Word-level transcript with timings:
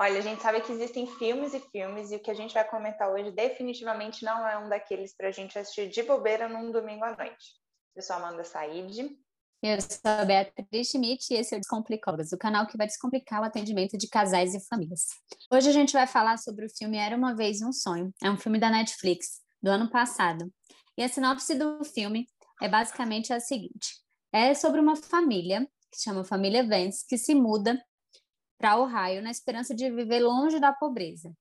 Olha, 0.00 0.18
a 0.18 0.22
gente 0.22 0.40
sabe 0.40 0.62
que 0.62 0.72
existem 0.72 1.06
filmes 1.06 1.52
e 1.52 1.60
filmes, 1.60 2.10
e 2.10 2.16
o 2.16 2.20
que 2.20 2.30
a 2.30 2.34
gente 2.34 2.54
vai 2.54 2.66
comentar 2.66 3.12
hoje 3.12 3.30
definitivamente 3.32 4.24
não 4.24 4.48
é 4.48 4.56
um 4.56 4.66
daqueles 4.66 5.14
para 5.14 5.28
a 5.28 5.30
gente 5.30 5.58
assistir 5.58 5.90
de 5.90 6.02
bobeira 6.02 6.48
num 6.48 6.72
domingo 6.72 7.04
à 7.04 7.14
noite. 7.14 7.52
Eu 7.94 8.00
sou 8.00 8.16
Amanda 8.16 8.42
Said. 8.42 9.14
Eu 9.62 9.78
sou 9.78 10.00
a 10.04 10.24
Beatriz 10.24 10.88
Schmidt 10.88 11.26
e 11.30 11.36
esse 11.36 11.54
é 11.54 11.58
o 11.58 11.60
Descomplicólogas, 11.60 12.32
o 12.32 12.38
canal 12.38 12.66
que 12.66 12.78
vai 12.78 12.86
descomplicar 12.86 13.42
o 13.42 13.44
atendimento 13.44 13.98
de 13.98 14.08
casais 14.08 14.54
e 14.54 14.66
famílias. 14.66 15.02
Hoje 15.52 15.68
a 15.68 15.72
gente 15.72 15.92
vai 15.92 16.06
falar 16.06 16.38
sobre 16.38 16.64
o 16.64 16.70
filme 16.70 16.96
Era 16.96 17.14
Uma 17.14 17.36
Vez 17.36 17.60
Um 17.60 17.70
Sonho. 17.70 18.10
É 18.24 18.30
um 18.30 18.38
filme 18.38 18.58
da 18.58 18.70
Netflix, 18.70 19.42
do 19.62 19.68
ano 19.68 19.90
passado. 19.90 20.50
E 20.96 21.02
a 21.02 21.08
sinopse 21.10 21.54
do 21.54 21.84
filme 21.84 22.26
é 22.62 22.70
basicamente 22.70 23.34
a 23.34 23.38
seguinte. 23.38 24.00
É 24.32 24.54
sobre 24.54 24.80
uma 24.80 24.96
família, 24.96 25.68
que 25.92 26.00
chama 26.02 26.24
Família 26.24 26.66
Vance, 26.66 27.06
que 27.06 27.18
se 27.18 27.34
muda 27.34 27.78
para 28.60 28.76
Ohio 28.76 29.22
na 29.22 29.30
esperança 29.30 29.74
de 29.74 29.90
viver 29.90 30.20
longe 30.20 30.60
da 30.60 30.70
pobreza. 30.70 31.32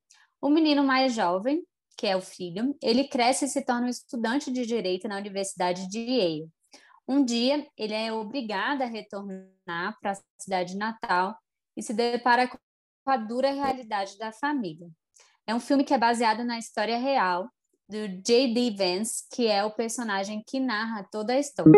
O 0.41 0.49
menino 0.49 0.85
mais 0.85 1.13
jovem, 1.13 1.61
que 1.97 2.07
é 2.07 2.15
o 2.15 2.21
filho, 2.21 2.73
ele 2.81 3.09
cresce 3.09 3.43
e 3.43 3.49
se 3.49 3.61
torna 3.61 3.87
um 3.87 3.89
estudante 3.89 4.49
de 4.49 4.65
direito 4.65 5.05
na 5.05 5.17
Universidade 5.17 5.89
de 5.89 5.99
Yale. 5.99 6.49
Um 7.05 7.25
dia, 7.25 7.67
ele 7.77 7.93
é 7.93 8.13
obrigado 8.13 8.83
a 8.83 8.85
retornar 8.85 9.97
para 9.99 10.11
a 10.11 10.17
cidade 10.39 10.77
natal 10.77 11.35
e 11.75 11.83
se 11.83 11.93
depara 11.93 12.47
com 12.47 12.57
a 13.05 13.17
dura 13.17 13.51
realidade 13.51 14.17
da 14.17 14.31
família. 14.31 14.87
É 15.45 15.53
um 15.53 15.59
filme 15.59 15.83
que 15.83 15.93
é 15.93 15.97
baseado 15.97 16.45
na 16.45 16.57
história 16.57 16.97
real 16.97 17.49
do 17.89 18.07
J.D. 18.23 18.75
Vance, 18.77 19.25
que 19.33 19.47
é 19.47 19.65
o 19.65 19.71
personagem 19.71 20.41
que 20.45 20.59
narra 20.59 21.05
toda 21.11 21.33
a 21.33 21.39
história. 21.39 21.71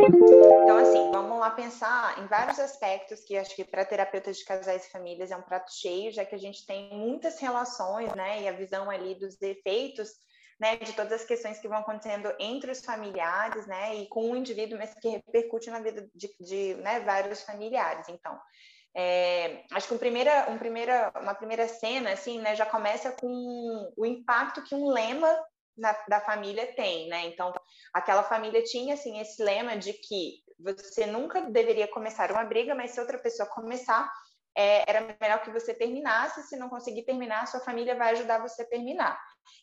Então, 0.64 0.78
assim, 0.78 1.10
vamos 1.12 1.40
lá 1.40 1.50
pensar 1.50 2.20
em 2.20 2.28
vários 2.28 2.60
aspectos 2.60 3.22
que 3.22 3.36
acho 3.36 3.56
que 3.56 3.66
para 3.66 3.84
terapeutas 3.84 4.38
de 4.38 4.46
casais 4.46 4.86
e 4.86 4.92
famílias 4.92 5.32
é 5.32 5.36
um 5.36 5.42
prato 5.42 5.72
cheio, 5.74 6.12
já 6.12 6.24
que 6.24 6.36
a 6.36 6.38
gente 6.38 6.66
tem 6.66 6.90
muitas 6.94 7.40
relações, 7.40 8.14
né, 8.14 8.44
e 8.44 8.48
a 8.48 8.52
visão 8.52 8.90
ali 8.90 9.16
dos 9.16 9.42
efeitos, 9.42 10.10
né, 10.60 10.76
de 10.78 10.94
todas 10.94 11.14
as 11.14 11.26
questões 11.26 11.60
que 11.60 11.68
vão 11.68 11.80
acontecendo 11.80 12.32
entre 12.40 12.70
os 12.70 12.86
familiares, 12.86 13.66
né, 13.66 13.96
e 13.96 14.08
com 14.08 14.32
o 14.32 14.36
indivíduo, 14.36 14.78
mas 14.78 14.94
que 14.94 15.10
repercute 15.10 15.72
na 15.72 15.80
vida 15.80 16.08
de, 16.14 16.30
de 16.40 16.76
né, 16.76 17.00
vários 17.00 17.42
familiares. 17.42 18.08
Então, 18.08 18.40
é, 18.96 19.64
acho 19.72 19.88
que 19.88 19.94
um 19.96 19.98
primeira, 19.98 20.48
um 20.52 20.60
primeira, 20.60 21.12
uma 21.20 21.34
primeira 21.34 21.68
cena, 21.68 22.12
assim, 22.12 22.40
né, 22.40 22.56
já 22.56 22.68
começa 22.68 23.12
com 23.14 23.92
o 23.98 24.06
impacto 24.06 24.64
que 24.64 24.76
um 24.76 24.90
lema 24.90 25.36
na, 25.76 25.94
da 26.08 26.20
família 26.20 26.68
tem, 26.76 27.08
né? 27.08 27.26
Então, 27.26 27.52
aquela 27.94 28.24
família 28.24 28.62
tinha, 28.64 28.94
assim, 28.94 29.20
esse 29.20 29.42
lema 29.42 29.78
de 29.78 29.94
que 29.94 30.44
você 30.64 31.06
nunca 31.06 31.42
deveria 31.42 31.88
começar 31.88 32.32
uma 32.32 32.44
briga, 32.44 32.76
mas 32.76 32.92
se 32.92 33.00
outra 33.00 33.18
pessoa 33.18 33.48
começar, 33.50 34.12
é, 34.56 34.90
era 34.90 35.16
melhor 35.20 35.42
que 35.42 35.52
você 35.52 35.74
terminasse. 35.74 36.44
Se 36.44 36.58
não 36.58 36.70
conseguir 36.70 37.04
terminar, 37.04 37.48
sua 37.48 37.60
família 37.60 37.96
vai 37.96 38.12
ajudar 38.12 38.40
você 38.40 38.64
a 38.64 38.68
terminar. 38.68 39.20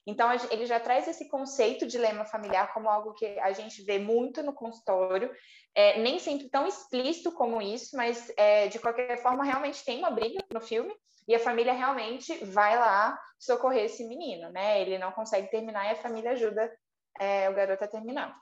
Então, 0.06 0.30
ele 0.50 0.66
já 0.66 0.80
traz 0.80 1.06
esse 1.06 1.28
conceito 1.28 1.86
de 1.86 1.98
lema 1.98 2.24
familiar 2.24 2.72
como 2.72 2.88
algo 2.88 3.14
que 3.14 3.26
a 3.40 3.52
gente 3.52 3.82
vê 3.82 3.98
muito 3.98 4.42
no 4.42 4.52
consultório, 4.52 5.30
é, 5.74 6.00
nem 6.00 6.18
sempre 6.18 6.48
tão 6.48 6.66
explícito 6.66 7.32
como 7.32 7.62
isso, 7.62 7.96
mas 7.96 8.32
é, 8.36 8.68
de 8.68 8.78
qualquer 8.78 9.20
forma, 9.22 9.44
realmente 9.44 9.84
tem 9.84 9.98
uma 9.98 10.10
briga 10.10 10.42
no 10.52 10.60
filme 10.60 10.94
e 11.26 11.34
a 11.34 11.38
família 11.38 11.74
realmente 11.74 12.42
vai 12.46 12.76
lá 12.76 13.18
socorrer 13.38 13.84
esse 13.84 14.02
menino, 14.08 14.50
né? 14.50 14.80
Ele 14.80 14.98
não 14.98 15.12
consegue 15.12 15.50
terminar 15.50 15.86
e 15.86 15.92
a 15.92 16.02
família 16.02 16.32
ajuda 16.32 16.72
é, 17.20 17.48
o 17.50 17.54
garoto 17.54 17.84
a 17.84 17.88
terminar. 17.88 18.34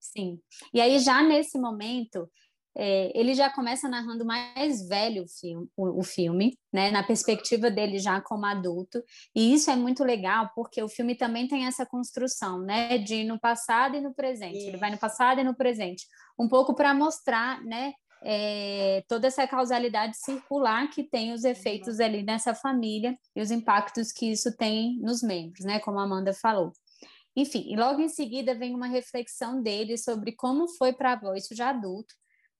Sim. 0.00 0.40
E 0.72 0.80
aí, 0.80 0.98
já 0.98 1.22
nesse 1.22 1.58
momento, 1.58 2.28
é, 2.78 3.10
ele 3.18 3.34
já 3.34 3.50
começa 3.50 3.88
narrando 3.88 4.24
mais 4.24 4.86
velho 4.86 5.24
o 5.24 5.28
filme, 5.28 5.68
o, 5.76 6.00
o, 6.00 6.02
filme, 6.04 6.56
né, 6.72 6.92
na 6.92 7.02
perspectiva 7.02 7.70
dele 7.70 7.98
já 7.98 8.20
como 8.20 8.46
adulto, 8.46 9.02
e 9.34 9.52
isso 9.52 9.68
é 9.68 9.74
muito 9.74 10.04
legal 10.04 10.50
porque 10.54 10.80
o 10.80 10.88
filme 10.88 11.16
também 11.16 11.48
tem 11.48 11.66
essa 11.66 11.84
construção, 11.84 12.60
né, 12.60 12.96
de 12.96 13.24
no 13.24 13.38
passado 13.38 13.96
e 13.96 14.00
no 14.00 14.14
presente. 14.14 14.58
Ele 14.58 14.76
vai 14.76 14.92
no 14.92 14.98
passado 14.98 15.40
e 15.40 15.44
no 15.44 15.56
presente, 15.56 16.06
um 16.38 16.48
pouco 16.48 16.72
para 16.72 16.94
mostrar, 16.94 17.60
né, 17.64 17.92
é, 18.22 19.02
toda 19.08 19.26
essa 19.26 19.46
causalidade 19.46 20.16
circular 20.16 20.88
que 20.90 21.02
tem 21.02 21.32
os 21.32 21.44
efeitos 21.44 21.98
ali 22.00 22.22
nessa 22.22 22.54
família 22.54 23.16
e 23.34 23.40
os 23.40 23.50
impactos 23.50 24.12
que 24.12 24.30
isso 24.30 24.56
tem 24.56 24.98
nos 25.00 25.20
membros, 25.20 25.64
né, 25.64 25.80
como 25.80 25.98
a 25.98 26.04
Amanda 26.04 26.32
falou. 26.32 26.72
Enfim, 27.38 27.64
e 27.68 27.76
logo 27.76 28.00
em 28.00 28.08
seguida 28.08 28.52
vem 28.52 28.74
uma 28.74 28.88
reflexão 28.88 29.62
dele 29.62 29.96
sobre 29.96 30.32
como 30.32 30.66
foi 30.76 30.92
para 30.92 31.10
a 31.10 31.12
avó, 31.12 31.34
isso 31.34 31.54
já 31.54 31.70
adulto, 31.70 32.12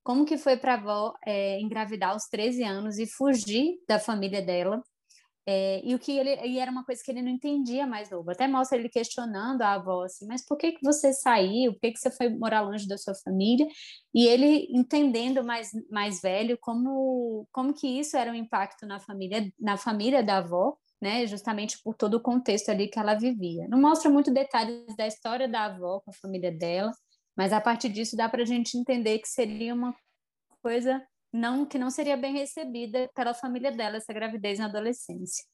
como 0.05 0.25
que 0.25 0.39
foi 0.39 0.57
para 0.57 0.75
a 0.75 0.77
avó 0.77 1.15
é, 1.27 1.61
engravidar 1.61 2.11
aos 2.13 2.29
13 2.29 2.63
anos 2.63 2.97
e 2.97 3.05
fugir 3.05 3.75
da 3.89 3.99
família 3.99 4.41
dela. 4.41 4.81
É, 5.45 5.81
e 5.85 5.95
o 5.97 5.99
que 5.99 6.13
ele 6.17 6.31
e 6.47 6.61
era 6.61 6.71
uma 6.71 6.85
coisa 6.85 7.03
que 7.05 7.11
ele 7.11 7.23
não 7.23 7.31
entendia 7.31 7.89
mais 7.89 8.09
novo. 8.11 8.31
Até 8.31 8.47
mostra 8.47 8.79
ele 8.79 8.89
questionando 8.89 9.63
a 9.63 9.73
avó 9.75 10.05
assim, 10.05 10.27
mas 10.29 10.47
por 10.47 10.57
que 10.57 10.73
que 10.73 10.85
você 10.85 11.13
saiu? 11.13 11.73
Por 11.73 11.81
que 11.81 11.93
que 11.93 11.99
você 11.99 12.11
foi 12.13 12.29
morar 12.29 12.61
longe 12.61 12.87
da 12.87 12.99
sua 12.99 13.15
família? 13.17 13.67
E 14.15 14.27
ele 14.29 14.69
entendendo 14.71 15.43
mais 15.43 15.71
mais 15.91 16.21
velho 16.21 16.57
como 16.61 17.49
como 17.51 17.75
que 17.75 17.89
isso 17.99 18.17
era 18.17 18.31
um 18.31 18.35
impacto 18.35 18.87
na 18.87 19.01
família 19.01 19.51
na 19.59 19.77
família 19.77 20.23
da 20.23 20.39
avó, 20.39 20.77
né? 21.01 21.27
Justamente 21.27 21.79
por 21.83 21.95
todo 21.95 22.15
o 22.15 22.21
contexto 22.21 22.71
ali 22.71 22.89
que 22.89 22.99
ela 22.99 23.15
vivia. 23.15 23.67
Não 23.69 23.81
mostra 23.81 24.11
muito 24.11 24.33
detalhes 24.33 24.97
da 24.97 25.07
história 25.07 25.49
da 25.49 25.67
avó 25.67 26.01
com 26.01 26.11
a 26.11 26.15
família 26.15 26.53
dela, 26.53 26.93
mas 27.37 27.53
a 27.53 27.61
partir 27.61 27.89
disso 27.89 28.17
dá 28.17 28.29
para 28.29 28.43
a 28.43 28.47
gente 28.47 28.77
entender 28.77 29.19
que 29.19 29.29
seria 29.29 29.75
uma 29.75 29.95
coisa 30.63 31.03
não 31.33 31.67
que 31.67 31.79
não 31.79 31.91
seria 31.91 32.17
bem 32.17 32.33
recebida 32.33 33.09
pela 33.15 33.35
família 33.35 33.71
dela 33.71 33.99
essa 33.99 34.13
gravidez 34.13 34.59
na 34.59 34.65
adolescência. 34.67 35.45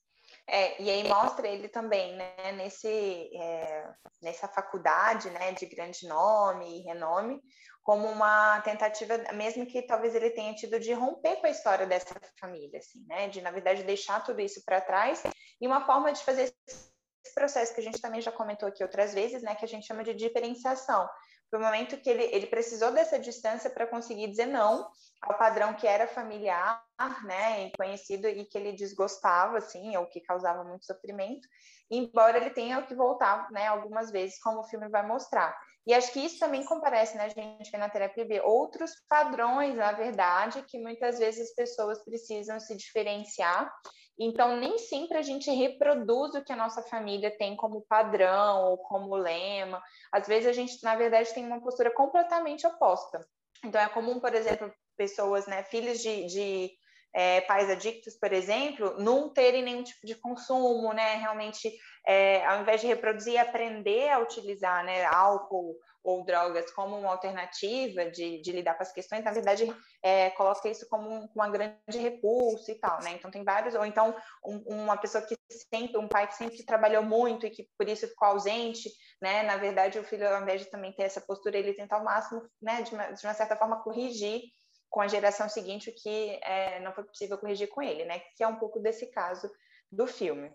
É, 0.46 0.82
e 0.82 0.90
aí 0.90 1.08
mostra 1.08 1.48
ele 1.48 1.68
também, 1.68 2.14
né, 2.16 2.52
nesse, 2.52 2.88
é, 2.88 3.88
nessa 4.22 4.46
faculdade, 4.46 5.30
né, 5.30 5.52
de 5.52 5.64
grande 5.66 6.06
nome 6.06 6.80
e 6.80 6.82
renome, 6.82 7.40
como 7.82 8.06
uma 8.06 8.60
tentativa, 8.60 9.16
mesmo 9.32 9.66
que 9.66 9.82
talvez 9.82 10.14
ele 10.14 10.30
tenha 10.30 10.54
tido 10.54 10.78
de 10.78 10.92
romper 10.92 11.36
com 11.36 11.46
a 11.46 11.50
história 11.50 11.86
dessa 11.86 12.14
família, 12.38 12.78
assim, 12.78 13.04
né, 13.06 13.28
de 13.28 13.40
na 13.40 13.50
verdade 13.50 13.84
deixar 13.84 14.22
tudo 14.22 14.40
isso 14.40 14.62
para 14.64 14.82
trás 14.82 15.22
e 15.60 15.66
uma 15.66 15.84
forma 15.86 16.12
de 16.12 16.22
fazer 16.22 16.54
esse 16.66 17.34
processo 17.34 17.74
que 17.74 17.80
a 17.80 17.84
gente 17.84 18.00
também 18.00 18.20
já 18.20 18.30
comentou 18.30 18.68
aqui 18.68 18.82
outras 18.82 19.14
vezes, 19.14 19.42
né, 19.42 19.54
que 19.54 19.64
a 19.64 19.68
gente 19.68 19.86
chama 19.86 20.04
de 20.04 20.14
diferenciação, 20.14 21.08
foi 21.54 21.60
o 21.60 21.64
momento 21.64 21.96
que 21.98 22.10
ele, 22.10 22.24
ele 22.32 22.48
precisou 22.48 22.90
dessa 22.90 23.16
distância 23.16 23.70
para 23.70 23.86
conseguir 23.86 24.26
dizer 24.26 24.46
não 24.46 24.90
ao 25.22 25.38
padrão 25.38 25.72
que 25.72 25.86
era 25.86 26.08
familiar, 26.08 26.84
né, 27.24 27.66
e 27.66 27.72
conhecido 27.76 28.26
e 28.26 28.44
que 28.44 28.58
ele 28.58 28.72
desgostava, 28.72 29.58
assim, 29.58 29.96
ou 29.96 30.04
que 30.06 30.20
causava 30.20 30.64
muito 30.64 30.84
sofrimento, 30.84 31.46
embora 31.88 32.38
ele 32.38 32.50
tenha 32.50 32.82
que 32.82 32.92
voltar, 32.92 33.48
né, 33.52 33.68
algumas 33.68 34.10
vezes, 34.10 34.40
como 34.40 34.60
o 34.60 34.64
filme 34.64 34.88
vai 34.88 35.06
mostrar. 35.06 35.56
E 35.86 35.94
acho 35.94 36.12
que 36.12 36.20
isso 36.20 36.40
também 36.40 36.64
comparece, 36.64 37.16
né, 37.16 37.26
a 37.26 37.28
gente 37.28 37.70
vê 37.70 37.78
na 37.78 37.88
terapia 37.88 38.26
ver 38.26 38.42
outros 38.44 38.90
padrões, 39.08 39.76
na 39.76 39.92
verdade, 39.92 40.60
que 40.62 40.80
muitas 40.80 41.20
vezes 41.20 41.50
as 41.50 41.54
pessoas 41.54 42.02
precisam 42.04 42.58
se 42.58 42.76
diferenciar 42.76 43.72
então, 44.18 44.56
nem 44.56 44.78
sempre 44.78 45.18
a 45.18 45.22
gente 45.22 45.50
reproduz 45.50 46.34
o 46.34 46.44
que 46.44 46.52
a 46.52 46.56
nossa 46.56 46.82
família 46.82 47.36
tem 47.36 47.56
como 47.56 47.84
padrão 47.88 48.70
ou 48.70 48.78
como 48.78 49.16
lema. 49.16 49.82
Às 50.12 50.26
vezes 50.28 50.48
a 50.48 50.52
gente, 50.52 50.82
na 50.84 50.94
verdade, 50.94 51.34
tem 51.34 51.44
uma 51.44 51.60
postura 51.60 51.90
completamente 51.90 52.66
oposta. 52.66 53.26
Então, 53.64 53.80
é 53.80 53.88
comum, 53.88 54.20
por 54.20 54.32
exemplo, 54.34 54.72
pessoas, 54.96 55.46
né, 55.46 55.64
filhos 55.64 56.00
de, 56.00 56.26
de 56.26 56.70
é, 57.12 57.40
pais 57.42 57.68
adictos, 57.68 58.14
por 58.14 58.32
exemplo, 58.32 58.94
não 58.98 59.32
terem 59.32 59.62
nenhum 59.62 59.82
tipo 59.82 60.06
de 60.06 60.14
consumo, 60.14 60.92
né? 60.92 61.16
Realmente, 61.16 61.72
é, 62.06 62.44
ao 62.44 62.60
invés 62.60 62.80
de 62.80 62.86
reproduzir, 62.86 63.40
aprender 63.40 64.10
a 64.10 64.20
utilizar 64.20 64.84
né, 64.84 65.04
álcool 65.06 65.76
ou 66.04 66.22
drogas 66.22 66.70
como 66.72 66.98
uma 66.98 67.10
alternativa 67.10 68.04
de, 68.10 68.42
de 68.42 68.52
lidar 68.52 68.74
com 68.74 68.82
as 68.82 68.92
questões, 68.92 69.24
na 69.24 69.32
verdade, 69.32 69.74
é, 70.02 70.28
coloca 70.30 70.68
isso 70.68 70.86
como 70.90 71.08
um, 71.08 71.28
uma 71.34 71.48
grande 71.48 71.98
repulso 71.98 72.70
e 72.70 72.74
tal, 72.74 73.02
né? 73.02 73.12
Então, 73.12 73.30
tem 73.30 73.42
vários, 73.42 73.74
ou 73.74 73.86
então 73.86 74.14
um, 74.44 74.82
uma 74.82 74.98
pessoa 74.98 75.24
que 75.24 75.34
sempre, 75.70 75.96
um 75.96 76.06
pai 76.06 76.26
que 76.28 76.34
sempre 76.36 76.62
trabalhou 76.64 77.02
muito 77.02 77.46
e 77.46 77.50
que 77.50 77.66
por 77.78 77.88
isso 77.88 78.06
ficou 78.06 78.28
ausente, 78.28 78.90
né? 79.20 79.42
Na 79.44 79.56
verdade, 79.56 79.98
o 79.98 80.04
filho, 80.04 80.28
ao 80.28 80.42
invés 80.42 80.60
de 80.60 80.70
também 80.70 80.92
ter 80.92 81.04
essa 81.04 81.22
postura, 81.22 81.56
ele 81.56 81.72
tenta 81.72 81.96
ao 81.96 82.04
máximo, 82.04 82.42
né, 82.60 82.82
de 82.82 82.92
uma, 82.94 83.10
de 83.10 83.26
uma 83.26 83.34
certa 83.34 83.56
forma, 83.56 83.82
corrigir 83.82 84.42
com 84.90 85.00
a 85.00 85.08
geração 85.08 85.48
seguinte 85.48 85.90
o 85.90 85.94
que 85.94 86.38
é, 86.42 86.80
não 86.80 86.92
foi 86.92 87.04
possível 87.04 87.38
corrigir 87.38 87.68
com 87.68 87.80
ele, 87.82 88.04
né? 88.04 88.20
Que 88.36 88.44
é 88.44 88.46
um 88.46 88.56
pouco 88.56 88.78
desse 88.78 89.10
caso 89.10 89.50
do 89.90 90.06
filme. 90.06 90.52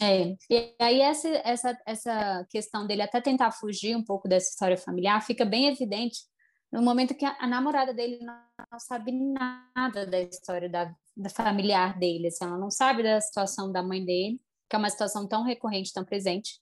É, 0.00 0.34
e 0.50 0.74
aí 0.80 1.00
essa, 1.00 1.28
essa, 1.44 1.78
essa 1.86 2.46
questão 2.50 2.86
dele 2.86 3.02
até 3.02 3.20
tentar 3.20 3.52
fugir 3.52 3.96
um 3.96 4.02
pouco 4.02 4.26
dessa 4.26 4.50
história 4.50 4.76
familiar 4.76 5.24
fica 5.24 5.44
bem 5.44 5.68
evidente 5.68 6.22
no 6.72 6.80
momento 6.80 7.14
que 7.14 7.24
a, 7.24 7.36
a 7.38 7.46
namorada 7.46 7.92
dele 7.92 8.18
não, 8.24 8.34
não, 8.72 8.80
sabe 8.80 9.12
nada 9.12 10.06
da 10.06 10.20
história 10.20 10.70
da, 10.70 10.92
da 11.14 11.28
familiar 11.28 11.98
dele, 11.98 12.28
assim, 12.28 12.44
ela 12.44 12.56
não 12.56 12.70
sabe 12.70 13.02
da 13.02 13.20
situação 13.20 13.70
da 13.70 13.82
mãe 13.82 14.02
dele, 14.02 14.40
que 14.70 14.74
é 14.74 14.78
uma 14.78 14.88
situação 14.88 15.28
tão 15.28 15.42
recorrente, 15.42 15.92
tão 15.92 16.02
presente. 16.02 16.58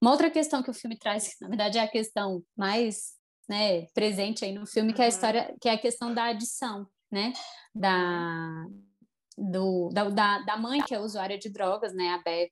Uma 0.00 0.12
outra 0.12 0.30
questão 0.30 0.62
que 0.62 0.70
o 0.70 0.74
filme 0.74 0.98
traz, 0.98 1.34
que 1.34 1.36
na 1.44 1.48
verdade 1.48 1.76
é 1.76 1.82
a 1.82 1.88
questão 1.88 2.42
mais 2.56 3.18
né, 3.46 3.86
presente 3.92 4.44
aí 4.46 4.52
no 4.52 4.66
filme, 4.66 4.94
que 4.94 5.02
é 5.02 5.04
a 5.04 5.08
história, 5.08 5.54
que 5.60 5.68
é 5.68 5.72
a 5.72 5.78
questão 5.78 6.14
da 6.14 6.24
adição, 6.24 6.88
né, 7.12 7.32
da 7.74 8.64
do, 9.36 9.90
da, 9.90 10.38
da 10.40 10.56
mãe 10.56 10.82
que 10.82 10.94
é 10.94 11.00
usuária 11.00 11.38
de 11.38 11.48
drogas, 11.48 11.94
né, 11.94 12.08
a 12.10 12.18
Bev. 12.18 12.50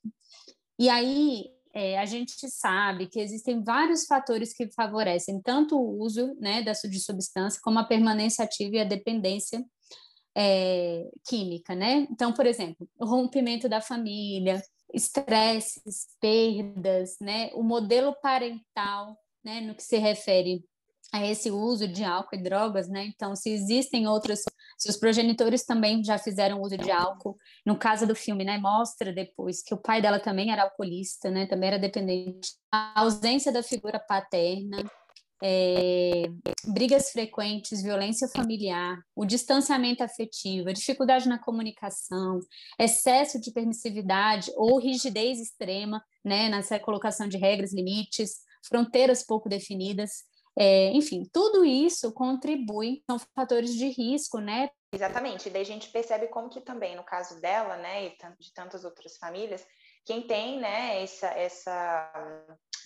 E 0.78 0.88
aí 0.88 1.44
é, 1.74 1.98
a 1.98 2.06
gente 2.06 2.48
sabe 2.48 3.06
que 3.06 3.20
existem 3.20 3.62
vários 3.62 4.06
fatores 4.06 4.52
que 4.52 4.70
favorecem 4.72 5.40
tanto 5.42 5.76
o 5.76 6.02
uso 6.02 6.34
né, 6.40 6.62
da, 6.62 6.72
de 6.72 7.00
substância 7.00 7.60
como 7.62 7.78
a 7.78 7.84
permanência 7.84 8.44
ativa 8.44 8.76
e 8.76 8.80
a 8.80 8.84
dependência 8.84 9.64
é, 10.36 11.08
química, 11.26 11.74
né? 11.74 12.06
Então, 12.10 12.32
por 12.32 12.46
exemplo, 12.46 12.88
o 12.98 13.04
rompimento 13.04 13.68
da 13.68 13.80
família, 13.80 14.62
estresses, 14.94 16.06
perdas, 16.20 17.16
né? 17.20 17.50
O 17.54 17.62
modelo 17.62 18.14
parental, 18.22 19.18
né? 19.44 19.60
No 19.60 19.74
que 19.74 19.82
se 19.82 19.98
refere 19.98 20.64
a 21.12 21.24
esse 21.26 21.50
uso 21.50 21.88
de 21.88 22.04
álcool 22.04 22.36
e 22.36 22.42
drogas, 22.42 22.88
né? 22.88 23.06
Então, 23.06 23.34
se 23.34 23.50
existem 23.50 24.06
outros, 24.06 24.40
se 24.76 24.90
os 24.90 24.96
progenitores 24.96 25.64
também 25.64 26.04
já 26.04 26.18
fizeram 26.18 26.60
uso 26.60 26.76
de 26.76 26.90
álcool, 26.90 27.36
no 27.64 27.78
caso 27.78 28.06
do 28.06 28.14
filme, 28.14 28.44
né, 28.44 28.58
mostra 28.58 29.12
depois 29.12 29.62
que 29.62 29.72
o 29.72 29.78
pai 29.78 30.02
dela 30.02 30.20
também 30.20 30.52
era 30.52 30.64
alcoolista, 30.64 31.30
né? 31.30 31.46
Também 31.46 31.68
era 31.68 31.78
dependente. 31.78 32.52
A 32.70 33.00
ausência 33.00 33.50
da 33.50 33.62
figura 33.62 33.98
paterna, 33.98 34.84
é, 35.42 36.24
brigas 36.66 37.10
frequentes, 37.10 37.82
violência 37.82 38.28
familiar, 38.28 38.98
o 39.14 39.24
distanciamento 39.24 40.02
afetivo, 40.02 40.68
a 40.68 40.72
dificuldade 40.72 41.28
na 41.28 41.38
comunicação, 41.38 42.40
excesso 42.78 43.40
de 43.40 43.52
permissividade 43.52 44.50
ou 44.56 44.78
rigidez 44.78 45.40
extrema, 45.40 46.02
né, 46.24 46.48
nessa 46.48 46.78
colocação 46.78 47.28
de 47.28 47.38
regras, 47.38 47.72
limites, 47.72 48.40
fronteiras 48.66 49.24
pouco 49.24 49.48
definidas, 49.48 50.24
é, 50.58 50.90
enfim, 50.90 51.22
tudo 51.32 51.64
isso 51.64 52.12
contribui, 52.12 53.02
são 53.08 53.18
fatores 53.34 53.74
de 53.74 53.88
risco, 53.88 54.40
né? 54.40 54.68
Exatamente, 54.92 55.48
e 55.48 55.52
daí 55.52 55.62
a 55.62 55.66
gente 55.66 55.90
percebe 55.90 56.26
como 56.28 56.48
que 56.48 56.60
também, 56.60 56.96
no 56.96 57.04
caso 57.04 57.40
dela, 57.40 57.76
né, 57.76 58.06
e 58.06 58.16
de 58.40 58.52
tantas 58.52 58.84
outras 58.84 59.16
famílias, 59.18 59.64
quem 60.04 60.26
tem, 60.26 60.58
né, 60.58 61.02
essa, 61.02 61.28
essa, 61.28 62.12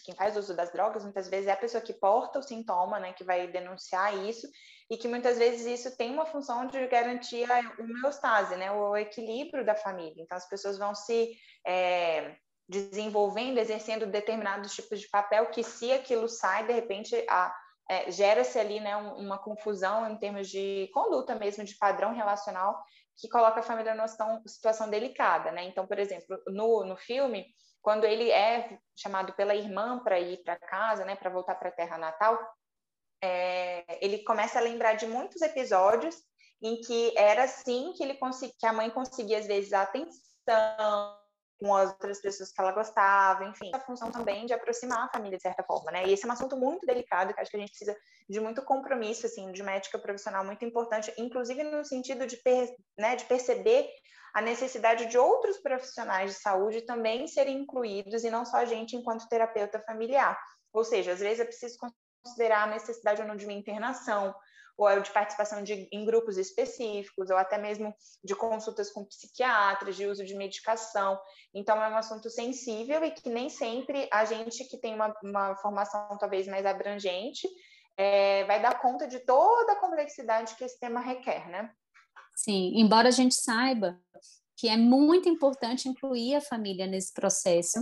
quem 0.04 0.14
faz 0.14 0.36
uso 0.36 0.54
das 0.54 0.72
drogas, 0.72 1.04
muitas 1.04 1.28
vezes 1.28 1.46
é 1.46 1.52
a 1.52 1.56
pessoa 1.56 1.80
que 1.80 1.92
porta 1.94 2.40
o 2.40 2.42
sintoma, 2.42 2.98
né, 2.98 3.12
que 3.12 3.24
vai 3.24 3.46
denunciar 3.46 4.18
isso, 4.26 4.46
e 4.90 4.96
que 4.98 5.08
muitas 5.08 5.38
vezes 5.38 5.64
isso 5.64 5.96
tem 5.96 6.12
uma 6.12 6.26
função 6.26 6.66
de 6.66 6.86
garantir 6.88 7.50
a 7.50 7.60
homeostase, 7.78 8.56
né, 8.56 8.70
o 8.70 8.96
equilíbrio 8.96 9.64
da 9.64 9.74
família. 9.74 10.22
Então, 10.22 10.36
as 10.36 10.48
pessoas 10.48 10.76
vão 10.76 10.94
se 10.94 11.30
é, 11.66 12.36
desenvolvendo, 12.72 13.58
exercendo 13.58 14.06
determinados 14.06 14.74
tipos 14.74 14.98
de 14.98 15.08
papel 15.08 15.46
que, 15.46 15.62
se 15.62 15.92
aquilo 15.92 16.28
sai, 16.28 16.66
de 16.66 16.72
repente, 16.72 17.14
a, 17.28 17.54
é, 17.88 18.10
gera-se 18.10 18.58
ali 18.58 18.80
né, 18.80 18.96
uma 18.96 19.38
confusão 19.38 20.10
em 20.10 20.16
termos 20.16 20.48
de 20.48 20.90
conduta 20.94 21.34
mesmo, 21.34 21.62
de 21.62 21.76
padrão 21.76 22.14
relacional, 22.14 22.82
que 23.16 23.28
coloca 23.28 23.60
a 23.60 23.62
família 23.62 23.94
numa 23.94 24.08
situação, 24.08 24.42
situação 24.46 24.90
delicada. 24.90 25.52
Né? 25.52 25.64
Então, 25.64 25.86
por 25.86 25.98
exemplo, 25.98 26.38
no, 26.46 26.84
no 26.84 26.96
filme, 26.96 27.46
quando 27.82 28.04
ele 28.04 28.30
é 28.30 28.78
chamado 28.96 29.34
pela 29.34 29.54
irmã 29.54 30.02
para 30.02 30.18
ir 30.18 30.42
para 30.42 30.56
casa, 30.56 31.04
né, 31.04 31.14
para 31.14 31.30
voltar 31.30 31.56
para 31.56 31.68
a 31.68 31.72
terra 31.72 31.98
natal, 31.98 32.38
é, 33.22 33.84
ele 34.04 34.24
começa 34.24 34.58
a 34.58 34.62
lembrar 34.62 34.94
de 34.94 35.06
muitos 35.06 35.42
episódios 35.42 36.16
em 36.62 36.80
que 36.80 37.12
era 37.16 37.44
assim 37.44 37.92
que 37.92 38.02
ele 38.02 38.18
que 38.58 38.66
a 38.66 38.72
mãe 38.72 38.88
conseguia 38.88 39.38
às 39.38 39.46
vezes 39.46 39.72
a 39.72 39.82
atenção, 39.82 41.21
com 41.62 41.76
as 41.76 41.90
outras 41.90 42.20
pessoas 42.20 42.50
que 42.50 42.60
ela 42.60 42.72
gostava, 42.72 43.44
enfim, 43.44 43.70
a 43.72 43.78
função 43.78 44.10
também 44.10 44.46
de 44.46 44.52
aproximar 44.52 45.04
a 45.04 45.08
família 45.08 45.36
de 45.36 45.42
certa 45.42 45.62
forma, 45.62 45.92
né? 45.92 46.08
E 46.08 46.12
esse 46.12 46.24
é 46.24 46.28
um 46.28 46.32
assunto 46.32 46.56
muito 46.56 46.84
delicado 46.84 47.32
que 47.32 47.40
acho 47.40 47.50
que 47.52 47.56
a 47.56 47.60
gente 47.60 47.70
precisa 47.70 47.96
de 48.28 48.40
muito 48.40 48.62
compromisso, 48.62 49.26
assim, 49.26 49.52
de 49.52 49.62
uma 49.62 49.70
ética 49.70 49.96
profissional 49.96 50.44
muito 50.44 50.64
importante, 50.64 51.14
inclusive 51.16 51.62
no 51.62 51.84
sentido 51.84 52.26
de, 52.26 52.36
per, 52.38 52.68
né, 52.98 53.14
de 53.14 53.24
perceber 53.26 53.88
a 54.34 54.42
necessidade 54.42 55.06
de 55.06 55.16
outros 55.16 55.58
profissionais 55.58 56.32
de 56.32 56.40
saúde 56.40 56.80
também 56.82 57.28
serem 57.28 57.58
incluídos 57.58 58.24
e 58.24 58.30
não 58.30 58.44
só 58.44 58.56
a 58.56 58.64
gente 58.64 58.96
enquanto 58.96 59.28
terapeuta 59.28 59.78
familiar. 59.86 60.36
Ou 60.72 60.82
seja, 60.82 61.12
às 61.12 61.20
vezes 61.20 61.40
é 61.40 61.44
preciso 61.44 61.76
considerar 62.22 62.64
a 62.64 62.70
necessidade 62.70 63.20
ou 63.20 63.28
não 63.28 63.36
de 63.36 63.44
uma 63.44 63.52
internação, 63.52 64.34
ou 64.76 65.00
de 65.00 65.10
participação 65.10 65.62
de, 65.62 65.88
em 65.92 66.04
grupos 66.04 66.38
específicos, 66.38 67.30
ou 67.30 67.36
até 67.36 67.58
mesmo 67.58 67.94
de 68.24 68.34
consultas 68.34 68.90
com 68.90 69.04
psiquiatras, 69.04 69.96
de 69.96 70.06
uso 70.06 70.24
de 70.24 70.34
medicação. 70.34 71.20
Então, 71.54 71.82
é 71.82 71.88
um 71.88 71.96
assunto 71.96 72.30
sensível 72.30 73.04
e 73.04 73.10
que 73.10 73.28
nem 73.28 73.48
sempre 73.48 74.08
a 74.12 74.24
gente 74.24 74.64
que 74.64 74.78
tem 74.78 74.94
uma, 74.94 75.14
uma 75.22 75.56
formação 75.56 76.16
talvez 76.18 76.46
mais 76.46 76.64
abrangente 76.64 77.46
é, 77.96 78.44
vai 78.44 78.60
dar 78.60 78.80
conta 78.80 79.06
de 79.06 79.20
toda 79.20 79.72
a 79.72 79.80
complexidade 79.80 80.54
que 80.56 80.64
esse 80.64 80.78
tema 80.80 81.00
requer, 81.00 81.48
né? 81.48 81.70
Sim, 82.34 82.72
embora 82.74 83.08
a 83.08 83.12
gente 83.12 83.34
saiba 83.34 84.00
que 84.56 84.68
é 84.68 84.76
muito 84.76 85.28
importante 85.28 85.88
incluir 85.88 86.34
a 86.34 86.40
família 86.40 86.86
nesse 86.86 87.12
processo, 87.12 87.78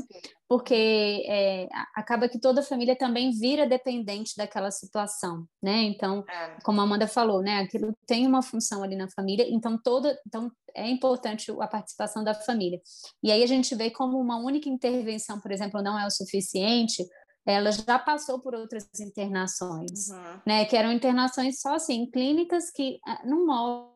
porque 0.49 1.25
é, 1.29 1.69
acaba 1.95 2.29
que 2.29 2.41
toda 2.41 2.63
família 2.63 2.97
também 2.97 3.31
vira 3.31 3.67
dependente 3.67 4.35
daquela 4.37 4.71
situação, 4.71 5.45
né? 5.63 5.83
Então, 5.83 6.25
é. 6.29 6.59
como 6.65 6.81
a 6.81 6.85
Amanda 6.85 7.07
falou, 7.07 7.43
né, 7.43 7.59
aquilo 7.59 7.95
tem 8.07 8.27
uma 8.27 8.43
função 8.43 8.83
ali 8.83 8.97
na 8.97 9.09
família, 9.11 9.47
então 9.49 9.79
toda, 9.83 10.19
então 10.27 10.51
é 10.75 10.89
importante 10.89 11.51
a 11.61 11.67
participação 11.67 12.25
da 12.25 12.35
família. 12.35 12.81
E 13.23 13.31
aí 13.31 13.43
a 13.43 13.47
gente 13.47 13.75
vê 13.75 13.91
como 13.91 14.19
uma 14.19 14.39
única 14.39 14.69
intervenção, 14.69 15.41
por 15.41 15.53
exemplo, 15.53 15.83
não 15.83 15.99
é 15.99 16.07
o 16.07 16.11
suficiente, 16.11 17.05
ela 17.47 17.73
já 17.73 17.99
passou 17.99 18.41
por 18.41 18.55
outras 18.55 18.89
internações, 19.01 20.09
uhum. 20.09 20.41
né? 20.47 20.65
Que 20.65 20.77
eram 20.77 20.93
internações 20.93 21.61
só 21.61 21.75
assim, 21.75 22.09
clínicas 22.11 22.71
que 22.71 22.99
ah, 23.07 23.23
não 23.25 23.47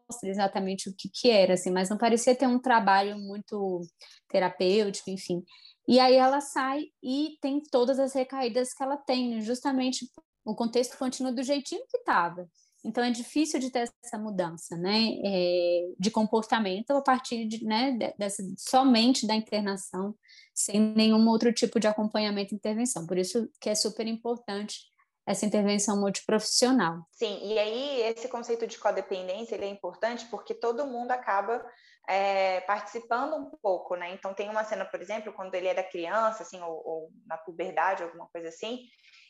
mostra 0.09 0.29
exatamente 0.29 0.89
o 0.89 0.95
que, 0.97 1.09
que 1.09 1.31
era, 1.31 1.55
assim, 1.55 1.71
mas 1.71 1.89
não 1.89 1.99
parecia 1.99 2.35
ter 2.35 2.47
um 2.47 2.59
trabalho 2.59 3.19
muito 3.19 3.81
terapêutico, 4.29 5.11
enfim. 5.11 5.43
E 5.87 6.01
aí 6.01 6.15
ela 6.15 6.41
sai 6.41 6.85
e 7.03 7.37
tem 7.41 7.63
todas 7.71 7.99
as 7.99 8.15
recaídas 8.15 8.73
que 8.73 8.83
ela 8.83 8.97
tem, 8.97 9.41
justamente 9.41 10.07
o 10.45 10.55
contexto 10.55 10.99
continua 10.99 11.33
do 11.33 11.43
jeitinho 11.43 11.85
que 11.89 11.99
estava. 11.99 12.49
Então 12.85 13.03
é 13.03 13.11
difícil 13.11 13.59
de 13.59 13.71
ter 13.71 13.91
essa 14.05 14.19
mudança, 14.19 14.77
né, 14.77 15.15
é, 15.25 15.89
de 15.99 16.11
comportamento 16.11 16.91
a 16.91 17.01
partir 17.01 17.47
de, 17.47 17.65
né, 17.65 17.97
dessa, 18.19 18.43
somente 18.59 19.27
da 19.27 19.35
internação, 19.35 20.15
sem 20.55 20.79
nenhum 20.95 21.27
outro 21.29 21.51
tipo 21.51 21.81
de 21.81 21.87
acompanhamento 21.87 22.53
e 22.53 22.57
intervenção. 22.57 23.07
Por 23.07 23.17
isso 23.17 23.49
que 23.59 23.71
é 23.71 23.75
super 23.75 24.07
importante 24.07 24.81
essa 25.27 25.47
intervenção 25.47 25.99
multiprofissional. 25.99 27.07
Sim, 27.13 27.39
e 27.43 27.59
aí 27.59 28.03
esse 28.03 28.29
conceito 28.29 28.67
de 28.67 28.79
codependência 28.79 29.55
ele 29.55 29.65
é 29.65 29.69
importante 29.69 30.27
porque 30.27 30.55
todo 30.55 30.87
mundo 30.87 31.13
acaba 31.13 31.65
é, 32.09 32.61
participando 32.63 33.35
um 33.35 33.51
pouco, 33.63 33.97
né? 33.97 34.13
Então 34.13 34.35
tem 34.35 34.51
uma 34.51 34.65
cena, 34.65 34.85
por 34.85 35.01
exemplo, 35.01 35.33
quando 35.33 35.55
ele 35.55 35.69
era 35.69 35.83
criança, 35.83 36.43
assim, 36.43 36.61
ou, 36.61 36.83
ou 36.85 37.11
na 37.27 37.39
puberdade, 37.39 38.03
alguma 38.03 38.29
coisa 38.29 38.49
assim, 38.49 38.81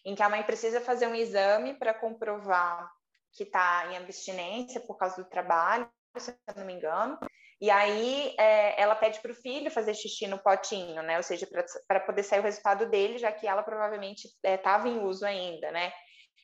em 0.05 0.15
que 0.15 0.23
a 0.23 0.29
mãe 0.29 0.43
precisa 0.43 0.81
fazer 0.81 1.07
um 1.07 1.15
exame 1.15 1.75
para 1.75 1.95
comprovar 1.95 2.91
que 3.33 3.45
está 3.45 3.87
em 3.91 3.97
abstinência 3.97 4.81
por 4.81 4.97
causa 4.97 5.23
do 5.23 5.29
trabalho, 5.29 5.89
se 6.17 6.31
eu 6.31 6.55
não 6.57 6.67
me 6.67 6.75
engano. 6.75 7.19
E 7.65 7.71
aí 7.71 8.35
é, 8.39 8.79
ela 8.79 8.95
pede 8.95 9.21
para 9.21 9.33
o 9.33 9.35
filho 9.35 9.71
fazer 9.71 9.95
xixi 9.95 10.27
no 10.27 10.39
potinho, 10.39 11.03
né? 11.03 11.17
Ou 11.17 11.23
seja, 11.23 11.49
para 11.89 11.99
poder 12.01 12.23
sair 12.23 12.41
o 12.41 12.43
resultado 12.43 12.91
dele, 12.91 13.17
já 13.17 13.33
que 13.33 13.47
ela 13.47 13.63
provavelmente 13.63 14.29
estava 14.45 14.87
é, 14.87 14.91
em 14.91 15.03
uso 15.03 15.25
ainda, 15.25 15.73
né? 15.73 15.91